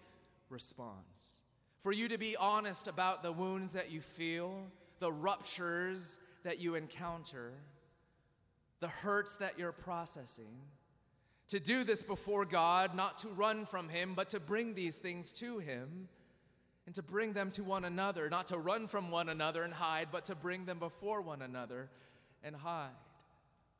response. 0.50 1.42
For 1.80 1.92
you 1.92 2.08
to 2.08 2.18
be 2.18 2.36
honest 2.36 2.88
about 2.88 3.24
the 3.24 3.32
wounds 3.32 3.74
that 3.74 3.92
you 3.92 4.02
feel, 4.02 4.68
the 5.00 5.12
ruptures 5.12 6.18
that 6.44 6.60
you 6.60 6.76
encounter, 6.76 7.54
the 8.80 8.88
hurts 8.88 9.38
that 9.38 9.58
you're 9.58 9.72
processing. 9.72 10.62
To 11.50 11.60
do 11.60 11.84
this 11.84 12.02
before 12.02 12.46
God, 12.46 12.96
not 12.96 13.20
to 13.20 13.28
run 13.28 13.66
from 13.66 13.90
Him, 13.90 14.14
but 14.16 14.30
to 14.32 14.40
bring 14.40 14.74
these 14.74 14.96
things 14.96 15.32
to 15.34 15.60
Him 15.60 16.10
and 16.86 16.96
to 16.96 17.04
bring 17.04 17.34
them 17.34 17.50
to 17.52 17.64
one 17.64 17.86
another, 17.86 18.30
not 18.30 18.48
to 18.48 18.58
run 18.58 18.88
from 18.88 19.12
one 19.12 19.30
another 19.30 19.64
and 19.64 19.74
hide, 19.74 20.08
but 20.12 20.26
to 20.26 20.36
bring 20.36 20.66
them 20.66 20.80
before 20.80 21.22
one 21.22 21.42
another 21.42 21.90
and 22.44 22.56
hide. 22.56 22.90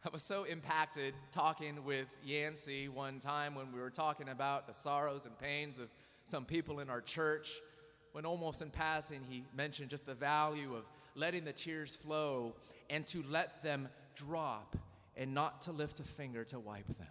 I 0.06 0.10
was 0.14 0.22
so 0.22 0.44
impacted 0.44 1.16
talking 1.32 1.84
with 1.84 2.06
Yancey 2.24 2.90
one 2.90 3.18
time 3.18 3.56
when 3.56 3.72
we 3.72 3.80
were 3.80 3.90
talking 3.90 4.30
about 4.30 4.68
the 4.68 4.74
sorrows 4.74 5.26
and 5.26 5.36
pains 5.40 5.80
of 5.80 5.90
some 6.26 6.46
people 6.46 6.80
in 6.80 6.92
our 6.92 7.02
church. 7.02 7.52
When 8.12 8.24
almost 8.24 8.62
in 8.62 8.70
passing, 8.70 9.22
he 9.28 9.46
mentioned 9.58 9.90
just 9.90 10.06
the 10.06 10.14
value 10.14 10.76
of 10.76 10.84
letting 11.16 11.44
the 11.44 11.54
tears 11.54 11.96
flow 11.96 12.54
and 12.88 13.08
to 13.08 13.24
let 13.32 13.64
them 13.64 13.90
drop 14.14 14.78
and 15.18 15.34
not 15.34 15.64
to 15.64 15.72
lift 15.72 16.00
a 16.00 16.04
finger 16.04 16.44
to 16.46 16.60
wipe 16.60 16.88
them. 17.00 17.08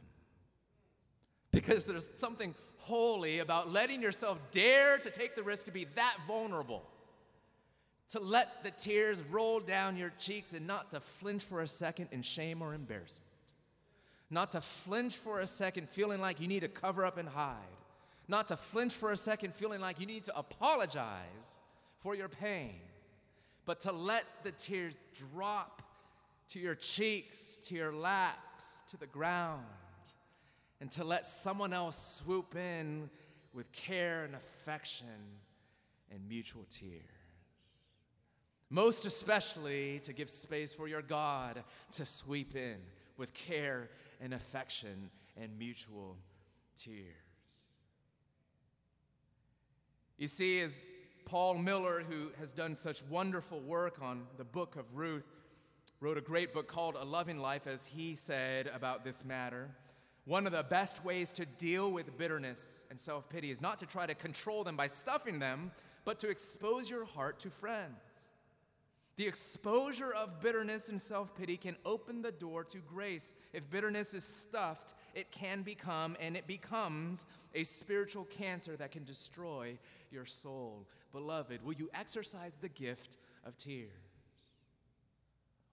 Because 1.51 1.87
there's 1.87 2.17
something 2.17 2.55
holy 2.77 3.41
about 3.41 3.73
letting 3.73 4.03
yourself 4.03 4.39
dare 4.53 4.99
to 4.99 5.11
take 5.11 5.35
the 5.35 5.43
risk 5.43 5.67
to 5.67 5.73
be 5.73 5.87
that 5.97 6.17
vulnerable 6.29 6.85
to 8.15 8.21
let 8.21 8.63
the 8.63 8.71
tears 8.71 9.25
roll 9.29 9.59
down 9.59 9.97
your 9.97 10.13
cheeks 10.21 10.55
and 10.55 10.69
not 10.69 10.93
to 10.93 11.01
flinch 11.01 11.43
for 11.43 11.63
a 11.63 11.67
second 11.67 12.07
in 12.13 12.23
shame 12.23 12.63
or 12.63 12.73
embarrassment. 12.73 13.29
Not 14.31 14.53
to 14.53 14.61
flinch 14.61 15.17
for 15.17 15.41
a 15.41 15.49
second 15.49 15.89
feeling 15.89 16.21
like 16.21 16.41
you 16.41 16.47
need 16.47 16.61
to 16.61 16.69
cover 16.69 17.05
up 17.05 17.19
and 17.19 17.29
hide. 17.29 17.57
Not 18.29 18.47
to 18.49 18.57
flinch 18.57 18.95
for 18.95 19.11
a 19.11 19.17
second 19.17 19.53
feeling 19.57 19.81
like 19.81 19.99
you 19.99 20.07
need 20.07 20.27
to 20.27 20.39
apologize 20.39 21.59
for 21.99 22.15
your 22.15 22.29
pain. 22.29 22.77
But 23.65 23.81
to 23.81 23.91
let 23.91 24.23
the 24.45 24.53
tears 24.53 24.95
drop 25.33 25.83
to 26.51 26.61
your 26.61 26.77
cheeks, 26.77 27.59
to 27.65 27.75
your 27.75 27.93
laps, 27.93 28.85
to 28.91 28.97
the 28.97 29.09
ground, 29.09 29.65
and 30.81 30.89
to 30.93 31.03
let 31.03 31.27
someone 31.27 31.73
else 31.73 31.99
swoop 32.23 32.55
in 32.55 33.11
with 33.53 33.73
care 33.73 34.23
and 34.23 34.37
affection 34.37 35.09
and 36.13 36.21
mutual 36.29 36.65
tears. 36.71 37.14
Most 38.71 39.07
especially 39.07 40.01
to 40.01 40.13
give 40.13 40.29
space 40.31 40.73
for 40.75 40.89
your 40.89 41.03
God 41.03 41.63
to 41.93 42.07
sweep 42.07 42.57
in 42.57 42.77
with 43.17 43.35
care 43.35 43.91
and 44.21 44.35
affection 44.35 45.11
and 45.41 45.57
mutual 45.59 46.17
tears. 46.77 47.15
You 50.17 50.29
see, 50.29 50.61
as 50.61 50.85
Paul 51.25 51.55
Miller, 51.55 52.05
who 52.09 52.31
has 52.39 52.53
done 52.53 52.77
such 52.77 53.03
wonderful 53.05 53.61
work 53.61 54.01
on 54.01 54.27
the 54.37 54.45
book 54.45 54.77
of 54.77 54.85
Ruth, 54.95 55.27
wrote 56.01 56.19
a 56.19 56.23
great 56.23 56.53
book 56.53 56.69
called 56.69 56.97
A 56.99 57.05
Loving 57.05 57.39
Life, 57.39 57.67
as 57.67 57.87
he 57.87 58.15
said 58.15 58.71
about 58.75 59.05
this 59.05 59.25
matter. 59.25 59.71
One 60.27 60.47
of 60.47 60.53
the 60.53 60.63
best 60.63 61.05
ways 61.05 61.33
to 61.33 61.45
deal 61.45 61.91
with 61.91 62.17
bitterness 62.17 62.87
and 62.91 62.99
self 62.99 63.29
pity 63.29 63.51
is 63.51 63.61
not 63.61 63.79
to 63.81 63.87
try 63.87 64.07
to 64.07 64.15
control 64.15 64.65
them 64.65 64.77
by 64.77 64.87
stuffing 64.87 65.39
them, 65.39 65.73
but 66.05 66.19
to 66.21 66.29
expose 66.29 66.89
your 66.89 67.05
heart 67.05 67.39
to 67.41 67.51
friends. 67.51 68.33
The 69.17 69.27
exposure 69.27 70.13
of 70.13 70.41
bitterness 70.41 70.89
and 70.89 71.01
self 71.01 71.35
pity 71.37 71.57
can 71.57 71.77
open 71.85 72.21
the 72.21 72.33
door 72.33 72.65
to 72.65 72.79
grace. 72.79 73.35
If 73.53 73.71
bitterness 73.71 74.13
is 74.13 74.25
stuffed, 74.25 74.95
it 75.15 75.31
can 75.31 75.63
become, 75.63 76.17
and 76.21 76.37
it 76.37 76.47
becomes, 76.49 77.27
a 77.55 77.63
spiritual 77.63 78.25
cancer 78.25 78.77
that 78.77 78.91
can 78.91 79.05
destroy 79.05 79.79
your 80.11 80.25
soul. 80.25 80.89
Beloved, 81.13 81.65
will 81.65 81.75
you 81.75 81.89
exercise 81.95 82.55
the 82.61 82.69
gift 82.69 83.17
of 83.45 83.57
tears? 83.57 83.91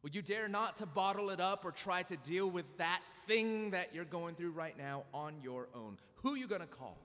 Will 0.03 0.11
you 0.11 0.21
dare 0.21 0.47
not 0.47 0.77
to 0.77 0.85
bottle 0.85 1.29
it 1.29 1.39
up 1.39 1.65
or 1.65 1.71
try 1.71 2.03
to 2.03 2.17
deal 2.17 2.49
with 2.49 2.65
that 2.77 3.01
thing 3.27 3.71
that 3.71 3.93
you're 3.93 4.05
going 4.05 4.35
through 4.35 4.51
right 4.51 4.77
now 4.77 5.03
on 5.13 5.35
your 5.41 5.67
own? 5.75 5.97
Who 6.17 6.33
are 6.33 6.37
you 6.37 6.47
going 6.47 6.61
to 6.61 6.67
call? 6.67 6.97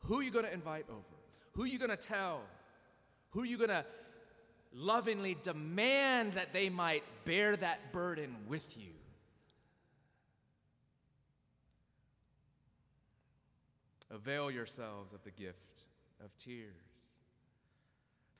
Who 0.00 0.18
are 0.18 0.22
you 0.22 0.30
going 0.30 0.44
to 0.44 0.52
invite 0.52 0.86
over? 0.88 1.02
Who 1.52 1.62
are 1.62 1.66
you 1.66 1.78
going 1.78 1.90
to 1.90 1.96
tell? 1.96 2.42
Who 3.30 3.42
are 3.42 3.46
you 3.46 3.56
going 3.56 3.70
to 3.70 3.84
lovingly 4.74 5.36
demand 5.42 6.34
that 6.34 6.52
they 6.52 6.68
might 6.68 7.04
bear 7.24 7.56
that 7.56 7.92
burden 7.92 8.34
with 8.48 8.76
you? 8.76 8.90
Avail 14.10 14.50
yourselves 14.50 15.12
of 15.12 15.22
the 15.24 15.30
gift 15.30 15.80
of 16.22 16.36
tears. 16.36 16.70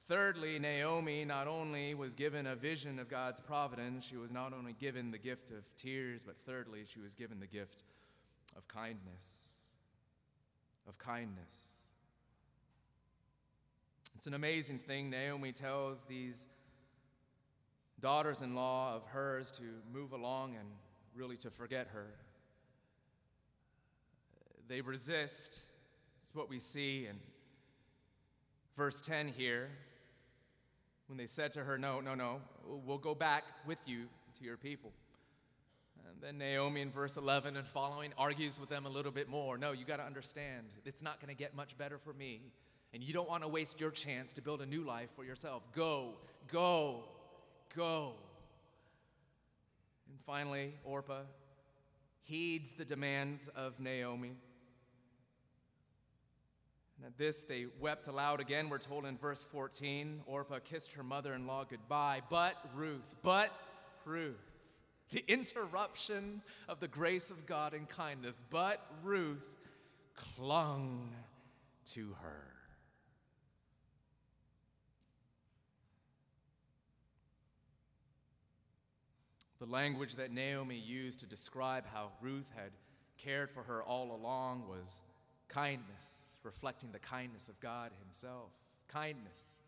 Thirdly, 0.07 0.59
Naomi 0.59 1.25
not 1.25 1.49
only 1.49 1.95
was 1.95 2.15
given 2.15 2.47
a 2.47 2.55
vision 2.55 2.99
of 2.99 3.09
God's 3.09 3.41
providence, 3.41 4.05
she 4.05 4.17
was 4.17 4.33
not 4.33 4.53
only 4.53 4.75
given 4.75 5.11
the 5.11 5.19
gift 5.19 5.51
of 5.51 5.65
tears, 5.77 6.25
but 6.25 6.37
thirdly, 6.45 6.85
she 6.87 7.01
was 7.01 7.15
given 7.15 7.41
the 7.41 7.47
gift 7.47 7.85
of 8.55 8.69
kindness. 8.69 9.61
Of 10.87 10.99
kindness. 10.99 11.84
It's 14.17 14.27
an 14.27 14.35
amazing 14.35 14.79
thing. 14.79 15.11
Naomi 15.11 15.53
tells 15.53 16.03
these 16.05 16.49
daughters 18.01 18.43
in 18.43 18.55
law 18.55 18.95
of 18.95 19.07
hers 19.07 19.51
to 19.53 19.63
move 19.93 20.13
along 20.13 20.57
and 20.57 20.69
really 21.15 21.37
to 21.39 21.51
forget 21.51 21.89
her. 21.93 22.07
They 24.69 24.81
resist. 24.81 25.61
It's 26.23 26.35
what 26.35 26.49
we 26.49 26.59
see 26.59 27.07
in 27.07 27.17
verse 28.77 29.01
10 29.01 29.29
here 29.29 29.71
when 31.07 31.19
they 31.19 31.27
said 31.27 31.53
to 31.53 31.65
her, 31.65 31.79
No, 31.79 32.01
no, 32.01 32.15
no, 32.15 32.41
we'll 32.67 32.99
go 32.99 33.15
back 33.15 33.45
with 33.67 33.79
you 33.87 34.05
to 34.39 34.45
your 34.45 34.57
people. 34.57 34.93
And 36.11 36.23
then 36.23 36.39
Naomi 36.39 36.81
in 36.81 36.91
verse 36.91 37.17
11 37.17 37.57
and 37.57 37.67
following 37.67 38.13
argues 38.19 38.59
with 38.59 38.69
them 38.69 38.87
a 38.87 38.89
little 38.89 39.13
bit 39.13 39.29
more. 39.29 39.59
No, 39.59 39.73
you 39.73 39.85
got 39.85 39.97
to 39.97 40.05
understand, 40.05 40.67
it's 40.85 41.03
not 41.03 41.21
going 41.21 41.35
to 41.35 41.39
get 41.39 41.55
much 41.55 41.77
better 41.77 41.99
for 41.99 42.13
me. 42.13 42.41
And 42.95 43.03
you 43.03 43.13
don't 43.13 43.29
want 43.29 43.43
to 43.43 43.49
waste 43.49 43.81
your 43.81 43.91
chance 43.91 44.33
to 44.35 44.41
build 44.41 44.63
a 44.63 44.67
new 44.67 44.85
life 44.85 45.09
for 45.17 45.25
yourself. 45.25 45.65
Go, 45.73 46.11
go, 46.47 47.03
go. 47.77 48.13
And 50.09 50.17
finally, 50.25 50.75
Orpah 50.85 51.23
heeds 52.21 52.75
the 52.75 52.85
demands 52.85 53.49
of 53.49 53.81
Naomi. 53.81 54.37
And 56.97 57.07
at 57.07 57.19
this, 57.19 57.43
they 57.43 57.67
wept 57.81 58.07
aloud 58.07 58.41
again. 58.41 58.69
We're 58.69 58.79
told 58.79 59.07
in 59.07 59.19
verse 59.19 59.43
14 59.43 60.23
Orpah 60.27 60.61
kissed 60.65 60.93
her 60.93 61.03
mother 61.03 61.35
in 61.35 61.49
law 61.49 61.65
goodbye. 61.69 62.23
But 62.31 62.55
Ruth, 62.77 63.03
but 63.25 63.51
Ruth, 64.05 64.37
the 65.11 65.25
interruption 65.27 66.43
of 66.69 66.79
the 66.79 66.87
grace 66.87 67.33
of 67.33 67.45
God 67.45 67.75
and 67.75 67.89
kindness, 67.89 68.41
but 68.51 68.81
Ruth 69.03 69.43
clung 70.15 71.11
to 71.87 72.15
her. 72.23 72.54
The 79.61 79.67
language 79.67 80.17
that 80.17 80.33
Naomi 80.33 80.77
used 80.77 81.21
to 81.21 81.27
describe 81.27 81.85
how 81.93 82.11
Ruth 82.21 82.51
had 82.57 82.73
cared 83.17 83.51
for 83.51 83.63
her 83.63 83.83
all 83.83 84.13
along 84.15 84.69
was 84.69 85.03
kindness 85.49 86.35
reflecting 86.43 86.93
the 86.93 86.99
kindness 86.99 87.49
of 87.49 87.59
God 87.61 87.91
Himself. 88.03 88.51
Kindness. 88.89 89.61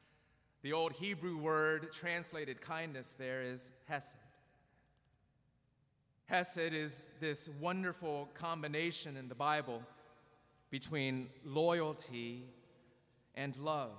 The 0.63 0.73
old 0.73 0.93
Hebrew 0.93 1.39
word 1.39 1.93
translated 1.93 2.61
kindness 2.61 3.15
there 3.19 3.43
is 3.43 3.73
hesed. 3.89 4.17
Hesed 6.27 6.73
is 6.73 7.13
this 7.21 7.49
wonderful 7.61 8.29
combination 8.35 9.17
in 9.17 9.29
the 9.29 9.35
Bible 9.35 9.83
between 10.71 11.29
loyalty 11.45 12.45
and 13.35 13.57
love. 13.57 13.93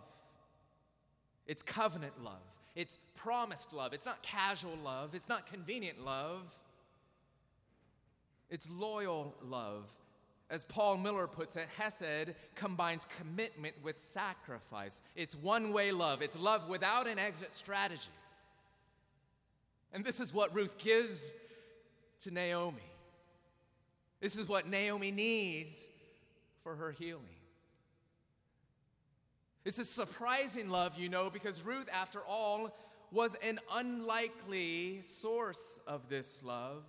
It's 1.45 1.63
covenant 1.63 2.21
love, 2.21 2.33
it's 2.77 2.99
promised 3.15 3.73
love, 3.73 3.91
it's 3.91 4.05
not 4.05 4.21
casual 4.21 4.77
love, 4.85 5.15
it's 5.15 5.27
not 5.27 5.51
convenient 5.51 6.05
love, 6.05 6.43
it's 8.51 8.69
loyal 8.69 9.33
love. 9.43 9.89
As 10.51 10.63
Paul 10.63 10.97
Miller 10.97 11.25
puts 11.27 11.55
it, 11.55 11.67
Hesed 11.75 12.35
combines 12.53 13.07
commitment 13.17 13.73
with 13.81 13.99
sacrifice. 13.99 15.01
It's 15.15 15.35
one 15.35 15.73
way 15.73 15.91
love, 15.91 16.21
it's 16.21 16.37
love 16.37 16.69
without 16.69 17.07
an 17.07 17.17
exit 17.17 17.51
strategy. 17.51 18.03
And 19.91 20.05
this 20.05 20.19
is 20.19 20.31
what 20.31 20.53
Ruth 20.53 20.77
gives 20.77 21.31
to 22.21 22.31
Naomi. 22.31 22.77
This 24.21 24.37
is 24.37 24.47
what 24.47 24.67
Naomi 24.67 25.09
needs 25.09 25.87
for 26.61 26.75
her 26.75 26.91
healing. 26.91 27.23
It's 29.67 29.79
a 29.79 29.83
surprising 29.83 30.69
love, 30.69 30.97
you 30.97 31.09
know, 31.09 31.29
because 31.29 31.61
Ruth, 31.61 31.89
after 31.91 32.21
all, 32.25 32.73
was 33.11 33.35
an 33.43 33.59
unlikely 33.69 35.01
source 35.01 35.81
of 35.85 36.07
this 36.07 36.41
love. 36.41 36.85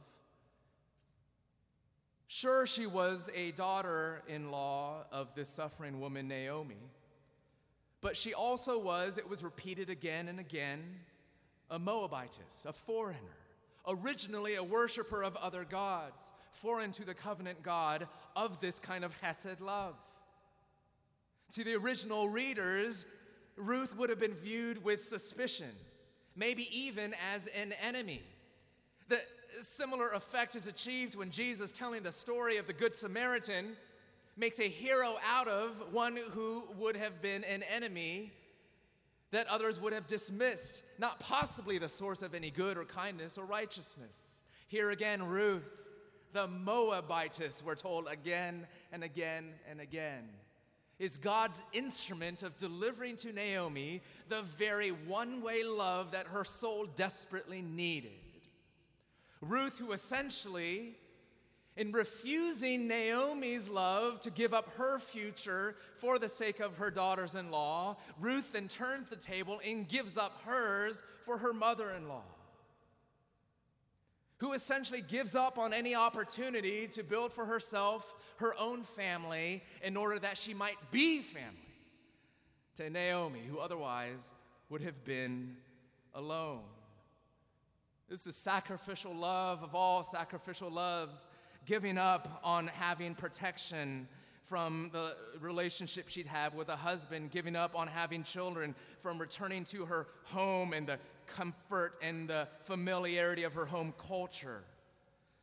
Sure, 2.28 2.66
she 2.66 2.86
was 2.86 3.30
a 3.34 3.50
daughter 3.50 4.22
in 4.28 4.52
law 4.52 5.06
of 5.10 5.34
this 5.34 5.48
suffering 5.48 6.00
woman, 6.00 6.28
Naomi, 6.28 6.76
but 8.00 8.16
she 8.16 8.32
also 8.32 8.78
was, 8.78 9.18
it 9.18 9.28
was 9.28 9.42
repeated 9.42 9.90
again 9.90 10.28
and 10.28 10.38
again, 10.38 11.00
a 11.72 11.80
Moabitess, 11.80 12.64
a 12.64 12.72
foreigner, 12.72 13.18
originally 13.88 14.54
a 14.54 14.62
worshiper 14.62 15.24
of 15.24 15.34
other 15.38 15.64
gods, 15.64 16.32
foreign 16.52 16.92
to 16.92 17.04
the 17.04 17.14
covenant 17.14 17.60
God 17.64 18.06
of 18.36 18.60
this 18.60 18.78
kind 18.78 19.04
of 19.04 19.20
Hesed 19.20 19.60
love. 19.60 19.96
To 21.52 21.64
the 21.64 21.74
original 21.74 22.28
readers, 22.28 23.06
Ruth 23.56 23.96
would 23.96 24.10
have 24.10 24.18
been 24.18 24.34
viewed 24.34 24.84
with 24.84 25.02
suspicion, 25.02 25.70
maybe 26.36 26.68
even 26.76 27.14
as 27.34 27.46
an 27.48 27.74
enemy. 27.82 28.22
The, 29.08 29.20
similar 29.62 30.10
effect 30.10 30.56
is 30.56 30.66
achieved 30.66 31.14
when 31.14 31.30
Jesus, 31.30 31.72
telling 31.72 32.02
the 32.02 32.12
story 32.12 32.58
of 32.58 32.66
the 32.66 32.72
Good 32.72 32.94
Samaritan, 32.94 33.76
makes 34.36 34.60
a 34.60 34.68
hero 34.68 35.16
out 35.26 35.48
of 35.48 35.92
one 35.92 36.16
who 36.30 36.64
would 36.76 36.96
have 36.96 37.20
been 37.20 37.44
an 37.44 37.64
enemy 37.64 38.32
that 39.30 39.46
others 39.48 39.80
would 39.80 39.92
have 39.92 40.06
dismissed, 40.06 40.82
not 40.98 41.18
possibly 41.20 41.78
the 41.78 41.88
source 41.88 42.22
of 42.22 42.34
any 42.34 42.50
good 42.50 42.78
or 42.78 42.84
kindness 42.84 43.36
or 43.36 43.44
righteousness. 43.44 44.42
Here 44.68 44.90
again, 44.90 45.22
Ruth, 45.22 45.68
the 46.32 46.46
Moabitess, 46.46 47.62
we're 47.64 47.74
told 47.74 48.06
again 48.08 48.66
and 48.92 49.02
again 49.02 49.52
and 49.68 49.80
again, 49.80 50.28
is 50.98 51.16
God's 51.16 51.64
instrument 51.72 52.42
of 52.42 52.56
delivering 52.58 53.16
to 53.16 53.32
Naomi 53.32 54.02
the 54.28 54.42
very 54.42 54.90
one 54.90 55.42
way 55.42 55.62
love 55.62 56.10
that 56.12 56.26
her 56.26 56.44
soul 56.44 56.86
desperately 56.96 57.62
needed. 57.62 58.10
Ruth, 59.40 59.78
who 59.78 59.92
essentially, 59.92 60.96
in 61.76 61.92
refusing 61.92 62.88
Naomi's 62.88 63.68
love 63.68 64.20
to 64.22 64.30
give 64.30 64.52
up 64.52 64.72
her 64.74 64.98
future 64.98 65.76
for 65.98 66.18
the 66.18 66.28
sake 66.28 66.58
of 66.58 66.78
her 66.78 66.90
daughters 66.90 67.36
in 67.36 67.52
law, 67.52 67.96
Ruth 68.18 68.52
then 68.52 68.66
turns 68.66 69.06
the 69.06 69.16
table 69.16 69.60
and 69.64 69.88
gives 69.88 70.18
up 70.18 70.42
hers 70.44 71.04
for 71.24 71.38
her 71.38 71.52
mother 71.52 71.90
in 71.92 72.08
law. 72.08 72.24
who 74.38 74.52
essentially 74.52 75.00
gives 75.00 75.34
up 75.34 75.58
on 75.58 75.72
any 75.72 75.94
opportunity 75.94 76.86
to 76.86 77.02
build 77.02 77.32
for 77.32 77.44
herself 77.44 78.14
her 78.38 78.54
own 78.58 78.82
family 78.82 79.62
in 79.82 79.96
order 79.96 80.18
that 80.18 80.36
she 80.38 80.54
might 80.54 80.76
be 80.90 81.20
family 81.20 81.54
to 82.76 82.88
Naomi, 82.90 83.42
who 83.48 83.58
otherwise 83.58 84.32
would 84.68 84.82
have 84.82 85.04
been 85.04 85.56
alone. 86.14 86.62
This 88.08 88.26
is 88.26 88.36
sacrificial 88.36 89.14
love 89.14 89.62
of 89.62 89.74
all 89.74 90.02
sacrificial 90.02 90.70
loves, 90.70 91.26
giving 91.66 91.98
up 91.98 92.40
on 92.42 92.68
having 92.68 93.14
protection 93.14 94.08
from 94.46 94.88
the 94.94 95.14
relationship 95.40 96.08
she'd 96.08 96.26
have 96.26 96.54
with 96.54 96.70
a 96.70 96.76
husband, 96.76 97.30
giving 97.30 97.54
up 97.54 97.78
on 97.78 97.86
having 97.86 98.22
children, 98.22 98.74
from 99.00 99.18
returning 99.18 99.64
to 99.64 99.84
her 99.84 100.06
home 100.24 100.72
and 100.72 100.86
the 100.86 100.98
comfort 101.26 101.98
and 102.00 102.28
the 102.28 102.48
familiarity 102.62 103.42
of 103.42 103.52
her 103.52 103.66
home 103.66 103.92
culture, 104.08 104.62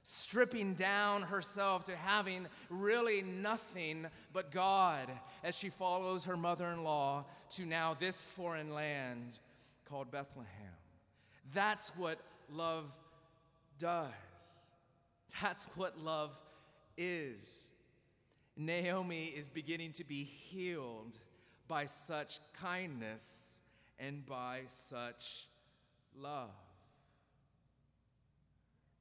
stripping 0.07 0.75
down 0.75 1.23
herself 1.23 1.83
to 1.83 1.95
having 1.95 2.45
really 2.69 3.23
nothing 3.23 4.05
but 4.33 4.51
God 4.51 5.09
as 5.43 5.57
she 5.57 5.69
follows 5.69 6.25
her 6.25 6.37
mother 6.37 6.67
in 6.67 6.83
law 6.83 7.25
to 7.49 7.65
now 7.65 7.95
this 7.95 8.23
foreign 8.23 8.71
land 8.71 9.39
called 9.89 10.11
Bethlehem. 10.11 10.45
That's 11.55 11.89
what 11.97 12.19
love 12.53 12.85
does. 13.79 14.11
That's 15.41 15.65
what 15.75 15.97
love 15.97 16.39
is. 16.95 17.71
Naomi 18.55 19.33
is 19.35 19.49
beginning 19.49 19.93
to 19.93 20.03
be 20.03 20.23
healed 20.23 21.17
by 21.67 21.87
such 21.87 22.41
kindness 22.53 23.59
and 23.97 24.23
by 24.23 24.61
such 24.67 25.47
love. 26.15 26.51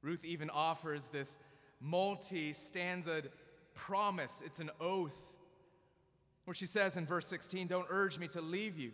Ruth 0.05 0.23
even 0.23 0.51
offers 0.51 1.07
this 1.07 1.39
multi 1.81 2.53
stanza 2.53 3.23
promise, 3.73 4.43
it's 4.45 4.59
an 4.59 4.69
oath, 4.79 5.35
where 6.45 6.53
she 6.53 6.67
says 6.67 6.95
in 6.95 7.07
verse 7.07 7.25
16, 7.25 7.67
Don't 7.67 7.87
urge 7.89 8.19
me 8.19 8.27
to 8.29 8.41
leave 8.41 8.77
you 8.77 8.91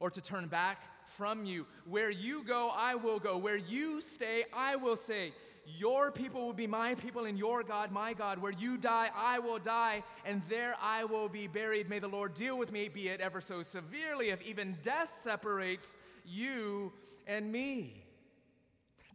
or 0.00 0.10
to 0.10 0.20
turn 0.20 0.48
back 0.48 0.82
from 1.08 1.46
you. 1.46 1.66
Where 1.88 2.10
you 2.10 2.44
go, 2.44 2.70
I 2.76 2.94
will 2.94 3.18
go. 3.18 3.38
Where 3.38 3.56
you 3.56 4.02
stay, 4.02 4.44
I 4.52 4.76
will 4.76 4.96
stay. 4.96 5.32
Your 5.78 6.12
people 6.12 6.44
will 6.44 6.52
be 6.52 6.66
my 6.66 6.94
people, 6.94 7.24
and 7.24 7.38
your 7.38 7.62
God, 7.62 7.90
my 7.90 8.12
God. 8.12 8.38
Where 8.38 8.52
you 8.52 8.76
die, 8.76 9.08
I 9.16 9.38
will 9.38 9.58
die, 9.58 10.02
and 10.26 10.42
there 10.50 10.74
I 10.82 11.04
will 11.04 11.30
be 11.30 11.46
buried. 11.46 11.88
May 11.88 12.00
the 12.00 12.08
Lord 12.08 12.34
deal 12.34 12.58
with 12.58 12.70
me, 12.70 12.88
be 12.88 13.08
it 13.08 13.22
ever 13.22 13.40
so 13.40 13.62
severely, 13.62 14.28
if 14.28 14.46
even 14.46 14.76
death 14.82 15.16
separates 15.18 15.96
you 16.26 16.92
and 17.26 17.50
me. 17.50 18.04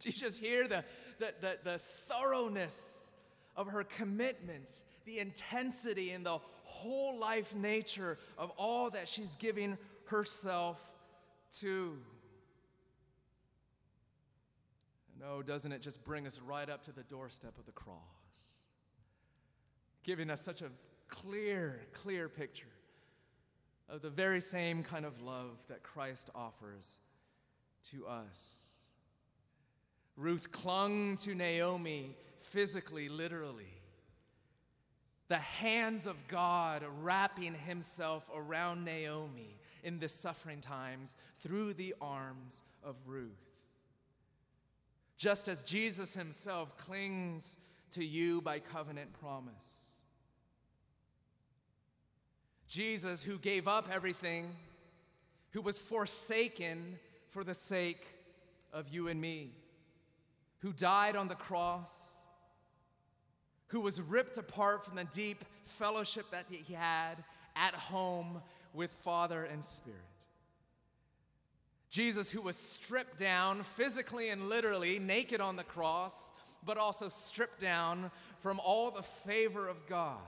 Do 0.00 0.08
you 0.08 0.14
just 0.14 0.40
hear 0.40 0.66
the, 0.66 0.82
the, 1.20 1.32
the, 1.40 1.58
the 1.62 1.78
thoroughness 1.78 3.12
of 3.56 3.68
her 3.68 3.84
commitment, 3.84 4.82
the 5.04 5.18
intensity, 5.20 6.10
and 6.10 6.26
the 6.26 6.38
whole 6.62 7.18
life 7.18 7.54
nature 7.54 8.18
of 8.36 8.50
all 8.56 8.90
that 8.90 9.08
she's 9.08 9.36
giving 9.36 9.78
herself 10.06 10.80
to? 11.58 11.96
No, 15.20 15.36
oh, 15.36 15.42
doesn't 15.42 15.70
it 15.70 15.82
just 15.82 16.02
bring 16.02 16.26
us 16.26 16.40
right 16.40 16.68
up 16.68 16.82
to 16.84 16.92
the 16.92 17.02
doorstep 17.02 17.58
of 17.58 17.66
the 17.66 17.72
cross? 17.72 17.98
Giving 20.02 20.30
us 20.30 20.40
such 20.40 20.62
a 20.62 20.70
clear, 21.08 21.82
clear 21.92 22.28
picture 22.28 22.64
of 23.90 24.00
the 24.00 24.08
very 24.08 24.40
same 24.40 24.82
kind 24.82 25.04
of 25.04 25.20
love 25.20 25.58
that 25.68 25.82
Christ 25.82 26.30
offers 26.34 27.00
to 27.90 28.06
us. 28.06 28.69
Ruth 30.20 30.52
clung 30.52 31.16
to 31.18 31.34
Naomi 31.34 32.14
physically, 32.40 33.08
literally. 33.08 33.72
The 35.28 35.38
hands 35.38 36.06
of 36.06 36.16
God 36.28 36.84
wrapping 37.02 37.54
himself 37.54 38.28
around 38.34 38.84
Naomi 38.84 39.56
in 39.82 39.98
the 39.98 40.08
suffering 40.08 40.60
times 40.60 41.16
through 41.38 41.74
the 41.74 41.94
arms 42.00 42.62
of 42.82 42.96
Ruth 43.06 43.50
just 45.20 45.48
as 45.48 45.62
Jesus 45.62 46.14
himself 46.14 46.78
clings 46.78 47.58
to 47.90 48.02
you 48.02 48.40
by 48.40 48.58
covenant 48.58 49.12
promise. 49.20 50.00
Jesus, 52.66 53.22
who 53.22 53.36
gave 53.36 53.68
up 53.68 53.90
everything, 53.92 54.48
who 55.50 55.60
was 55.60 55.78
forsaken 55.78 56.98
for 57.28 57.44
the 57.44 57.52
sake 57.52 58.06
of 58.72 58.88
you 58.88 59.08
and 59.08 59.20
me, 59.20 59.50
who 60.60 60.72
died 60.72 61.16
on 61.16 61.28
the 61.28 61.34
cross, 61.34 62.20
who 63.68 63.80
was 63.80 64.00
ripped 64.00 64.36
apart 64.36 64.84
from 64.84 64.96
the 64.96 65.04
deep 65.04 65.44
fellowship 65.64 66.30
that 66.30 66.46
he 66.50 66.74
had 66.74 67.16
at 67.56 67.74
home 67.74 68.40
with 68.72 68.90
Father 69.02 69.44
and 69.44 69.64
Spirit. 69.64 69.98
Jesus, 71.90 72.30
who 72.30 72.40
was 72.40 72.56
stripped 72.56 73.18
down 73.18 73.62
physically 73.62 74.28
and 74.28 74.48
literally, 74.48 74.98
naked 74.98 75.40
on 75.40 75.56
the 75.56 75.64
cross, 75.64 76.32
but 76.64 76.78
also 76.78 77.08
stripped 77.08 77.60
down 77.60 78.10
from 78.40 78.60
all 78.60 78.90
the 78.90 79.02
favor 79.02 79.66
of 79.66 79.86
God 79.88 80.18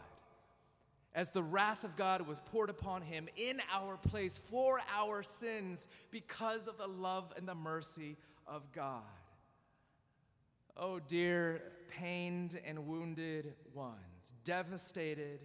as 1.15 1.31
the 1.31 1.43
wrath 1.43 1.85
of 1.85 1.95
God 1.95 2.27
was 2.27 2.41
poured 2.41 2.71
upon 2.71 3.03
him 3.03 3.29
in 3.37 3.61
our 3.73 3.97
place 3.97 4.39
for 4.39 4.81
our 4.95 5.23
sins 5.23 5.89
because 6.11 6.69
of 6.69 6.79
the 6.79 6.87
love 6.87 7.33
and 7.37 7.47
the 7.47 7.55
mercy 7.55 8.17
of 8.47 8.63
God. 8.73 9.03
Oh, 10.77 10.99
dear 10.99 11.63
pained 11.89 12.59
and 12.67 12.87
wounded 12.87 13.55
ones, 13.75 14.35
devastated 14.45 15.41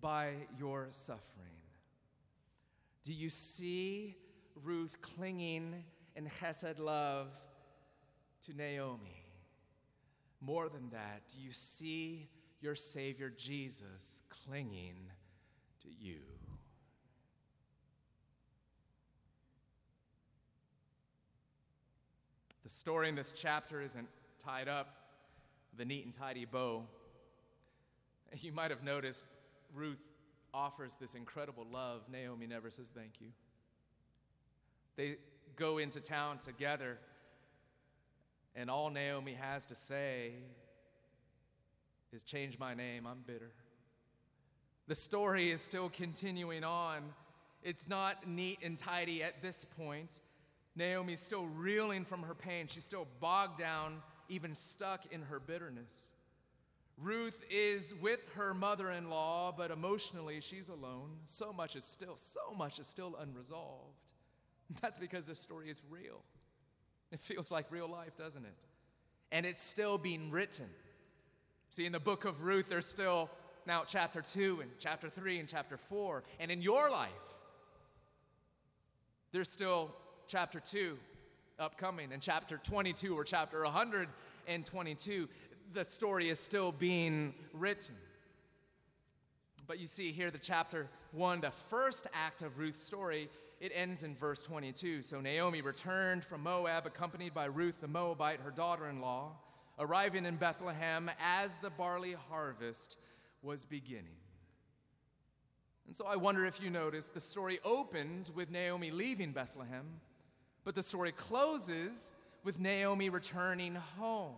by 0.00 0.32
your 0.58 0.88
suffering. 0.90 1.24
Do 3.04 3.12
you 3.12 3.28
see? 3.28 4.16
Ruth 4.64 5.00
clinging 5.00 5.84
in 6.16 6.26
chesed 6.26 6.78
love 6.78 7.28
to 8.42 8.52
Naomi. 8.52 9.24
More 10.40 10.68
than 10.68 10.90
that, 10.90 11.22
do 11.32 11.40
you 11.40 11.52
see 11.52 12.28
your 12.60 12.74
Savior 12.74 13.30
Jesus 13.36 14.22
clinging 14.28 14.96
to 15.82 15.88
you? 15.88 16.18
The 22.62 22.68
story 22.68 23.08
in 23.08 23.14
this 23.14 23.32
chapter 23.32 23.80
isn't 23.80 24.08
tied 24.38 24.68
up 24.68 24.88
with 25.72 25.80
a 25.80 25.84
neat 25.84 26.04
and 26.04 26.14
tidy 26.14 26.44
bow. 26.44 26.84
You 28.40 28.52
might 28.52 28.70
have 28.70 28.84
noticed 28.84 29.24
Ruth 29.74 30.02
offers 30.52 30.96
this 31.00 31.14
incredible 31.14 31.66
love. 31.72 32.02
Naomi 32.12 32.46
never 32.46 32.70
says 32.70 32.92
thank 32.94 33.22
you. 33.22 33.28
They 34.96 35.16
go 35.56 35.78
into 35.78 36.00
town 36.00 36.36
together, 36.36 36.98
and 38.54 38.70
all 38.70 38.90
Naomi 38.90 39.32
has 39.32 39.64
to 39.66 39.74
say 39.74 40.32
is, 42.12 42.22
Change 42.22 42.58
my 42.58 42.74
name, 42.74 43.06
I'm 43.06 43.22
bitter. 43.26 43.52
The 44.88 44.94
story 44.94 45.50
is 45.50 45.60
still 45.60 45.90
continuing 45.90 46.64
on. 46.64 47.02
It's 47.62 47.88
not 47.88 48.26
neat 48.26 48.58
and 48.62 48.78
tidy 48.78 49.22
at 49.22 49.42
this 49.42 49.64
point. 49.64 50.20
Naomi's 50.76 51.20
still 51.20 51.46
reeling 51.46 52.04
from 52.04 52.22
her 52.22 52.34
pain. 52.34 52.66
She's 52.68 52.84
still 52.84 53.06
bogged 53.20 53.58
down, 53.58 54.00
even 54.28 54.54
stuck 54.54 55.06
in 55.12 55.22
her 55.22 55.40
bitterness. 55.40 56.08
Ruth 57.00 57.44
is 57.50 57.94
with 58.00 58.20
her 58.34 58.54
mother 58.54 58.90
in 58.90 59.08
law, 59.08 59.54
but 59.56 59.70
emotionally 59.70 60.40
she's 60.40 60.68
alone. 60.68 61.10
So 61.26 61.52
much 61.52 61.76
is 61.76 61.84
still, 61.84 62.16
so 62.16 62.54
much 62.56 62.78
is 62.78 62.86
still 62.86 63.16
unresolved. 63.20 63.94
That's 64.82 64.98
because 64.98 65.24
this 65.24 65.38
story 65.38 65.70
is 65.70 65.80
real. 65.90 66.22
It 67.12 67.20
feels 67.20 67.50
like 67.50 67.66
real 67.70 67.88
life, 67.88 68.16
doesn't 68.16 68.44
it? 68.44 68.54
And 69.30 69.46
it's 69.46 69.62
still 69.62 69.96
being 69.96 70.30
written. 70.30 70.66
See, 71.70 71.86
in 71.86 71.92
the 71.92 72.00
book 72.00 72.24
of 72.24 72.42
Ruth, 72.42 72.68
there's 72.68 72.86
still 72.86 73.30
now 73.66 73.84
chapter 73.86 74.20
2 74.20 74.60
and 74.62 74.70
chapter 74.78 75.08
3 75.08 75.38
and 75.38 75.48
chapter 75.48 75.76
4. 75.76 76.24
And 76.40 76.50
in 76.50 76.62
your 76.62 76.90
life, 76.90 77.10
there's 79.32 79.50
still 79.50 79.94
chapter 80.26 80.60
2 80.60 80.98
upcoming, 81.58 82.12
in 82.12 82.20
chapter 82.20 82.58
22 82.62 83.16
or 83.16 83.24
chapter 83.24 83.62
122. 83.62 85.28
The 85.74 85.84
story 85.84 86.28
is 86.28 86.38
still 86.38 86.72
being 86.72 87.34
written. 87.52 87.94
But 89.66 89.78
you 89.78 89.86
see 89.86 90.12
here, 90.12 90.30
the 90.30 90.38
chapter 90.38 90.88
1, 91.12 91.40
the 91.40 91.50
first 91.50 92.06
act 92.14 92.42
of 92.42 92.58
Ruth's 92.58 92.82
story 92.82 93.28
it 93.60 93.72
ends 93.74 94.04
in 94.04 94.14
verse 94.14 94.42
22. 94.42 95.02
So 95.02 95.20
Naomi 95.20 95.62
returned 95.62 96.24
from 96.24 96.42
Moab, 96.42 96.86
accompanied 96.86 97.34
by 97.34 97.46
Ruth 97.46 97.80
the 97.80 97.88
Moabite, 97.88 98.40
her 98.40 98.52
daughter 98.52 98.88
in 98.88 99.00
law, 99.00 99.32
arriving 99.78 100.26
in 100.26 100.36
Bethlehem 100.36 101.10
as 101.20 101.58
the 101.58 101.70
barley 101.70 102.14
harvest 102.30 102.96
was 103.42 103.64
beginning. 103.64 104.16
And 105.86 105.96
so 105.96 106.06
I 106.06 106.16
wonder 106.16 106.44
if 106.46 106.62
you 106.62 106.70
notice 106.70 107.06
the 107.06 107.20
story 107.20 107.58
opens 107.64 108.30
with 108.30 108.50
Naomi 108.50 108.90
leaving 108.90 109.32
Bethlehem, 109.32 109.86
but 110.64 110.74
the 110.74 110.82
story 110.82 111.12
closes 111.12 112.12
with 112.44 112.60
Naomi 112.60 113.10
returning 113.10 113.74
home. 113.74 114.36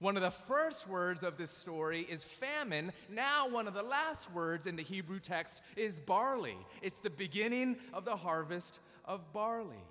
One 0.00 0.16
of 0.16 0.22
the 0.22 0.30
first 0.30 0.88
words 0.88 1.22
of 1.22 1.36
this 1.36 1.50
story 1.50 2.06
is 2.08 2.24
famine. 2.24 2.90
Now, 3.10 3.48
one 3.48 3.68
of 3.68 3.74
the 3.74 3.82
last 3.82 4.32
words 4.32 4.66
in 4.66 4.76
the 4.76 4.82
Hebrew 4.82 5.20
text 5.20 5.62
is 5.76 5.98
barley. 5.98 6.56
It's 6.80 7.00
the 7.00 7.10
beginning 7.10 7.76
of 7.92 8.06
the 8.06 8.16
harvest 8.16 8.80
of 9.04 9.30
barley. 9.34 9.84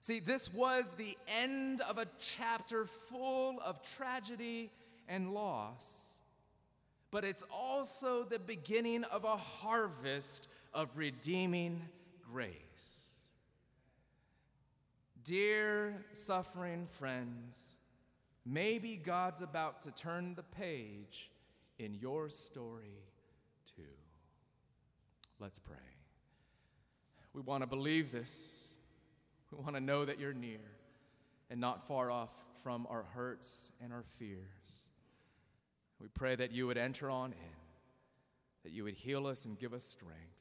See, 0.00 0.18
this 0.18 0.52
was 0.52 0.92
the 0.92 1.16
end 1.28 1.82
of 1.82 1.98
a 1.98 2.06
chapter 2.18 2.86
full 2.86 3.60
of 3.64 3.82
tragedy 3.82 4.70
and 5.08 5.34
loss, 5.34 6.18
but 7.10 7.24
it's 7.24 7.44
also 7.52 8.24
the 8.24 8.38
beginning 8.40 9.04
of 9.04 9.24
a 9.24 9.36
harvest 9.36 10.48
of 10.72 10.88
redeeming 10.96 11.82
grace. 12.32 13.10
Dear 15.22 16.04
suffering 16.12 16.86
friends, 16.90 17.78
maybe 18.44 18.96
God's 18.96 19.42
about 19.42 19.82
to 19.82 19.90
turn 19.90 20.34
the 20.34 20.42
page 20.42 21.30
in 21.78 21.94
your 21.94 22.28
story 22.28 22.98
too. 23.76 23.82
Let's 25.38 25.58
pray. 25.58 25.76
We 27.34 27.42
want 27.42 27.62
to 27.62 27.66
believe 27.66 28.12
this. 28.12 28.74
We 29.50 29.62
want 29.62 29.76
to 29.76 29.80
know 29.80 30.04
that 30.04 30.18
you're 30.18 30.32
near 30.32 30.60
and 31.50 31.60
not 31.60 31.86
far 31.86 32.10
off 32.10 32.30
from 32.62 32.86
our 32.88 33.04
hurts 33.14 33.72
and 33.82 33.92
our 33.92 34.04
fears. 34.18 34.88
We 36.00 36.08
pray 36.08 36.34
that 36.36 36.50
you 36.52 36.66
would 36.66 36.78
enter 36.78 37.10
on 37.10 37.32
in, 37.32 37.56
that 38.64 38.72
you 38.72 38.84
would 38.84 38.94
heal 38.94 39.26
us 39.26 39.44
and 39.44 39.58
give 39.58 39.74
us 39.74 39.84
strength. 39.84 40.31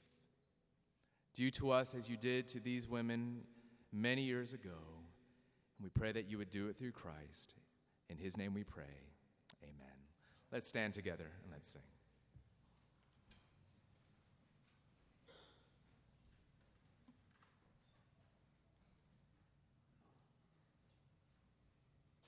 Do 1.33 1.49
to 1.51 1.71
us 1.71 1.95
as 1.95 2.09
you 2.09 2.17
did 2.17 2.47
to 2.49 2.59
these 2.59 2.87
women 2.87 3.41
many 3.91 4.23
years 4.23 4.53
ago. 4.53 4.69
And 5.77 5.83
we 5.83 5.89
pray 5.89 6.11
that 6.11 6.29
you 6.29 6.37
would 6.37 6.49
do 6.49 6.67
it 6.67 6.77
through 6.77 6.91
Christ. 6.91 7.55
In 8.09 8.17
his 8.17 8.37
name 8.37 8.53
we 8.53 8.63
pray. 8.63 8.83
Amen. 9.63 9.95
Let's 10.51 10.67
stand 10.67 10.93
together 10.93 11.31
and 11.43 11.51
let's 11.51 11.69
sing. 11.69 11.81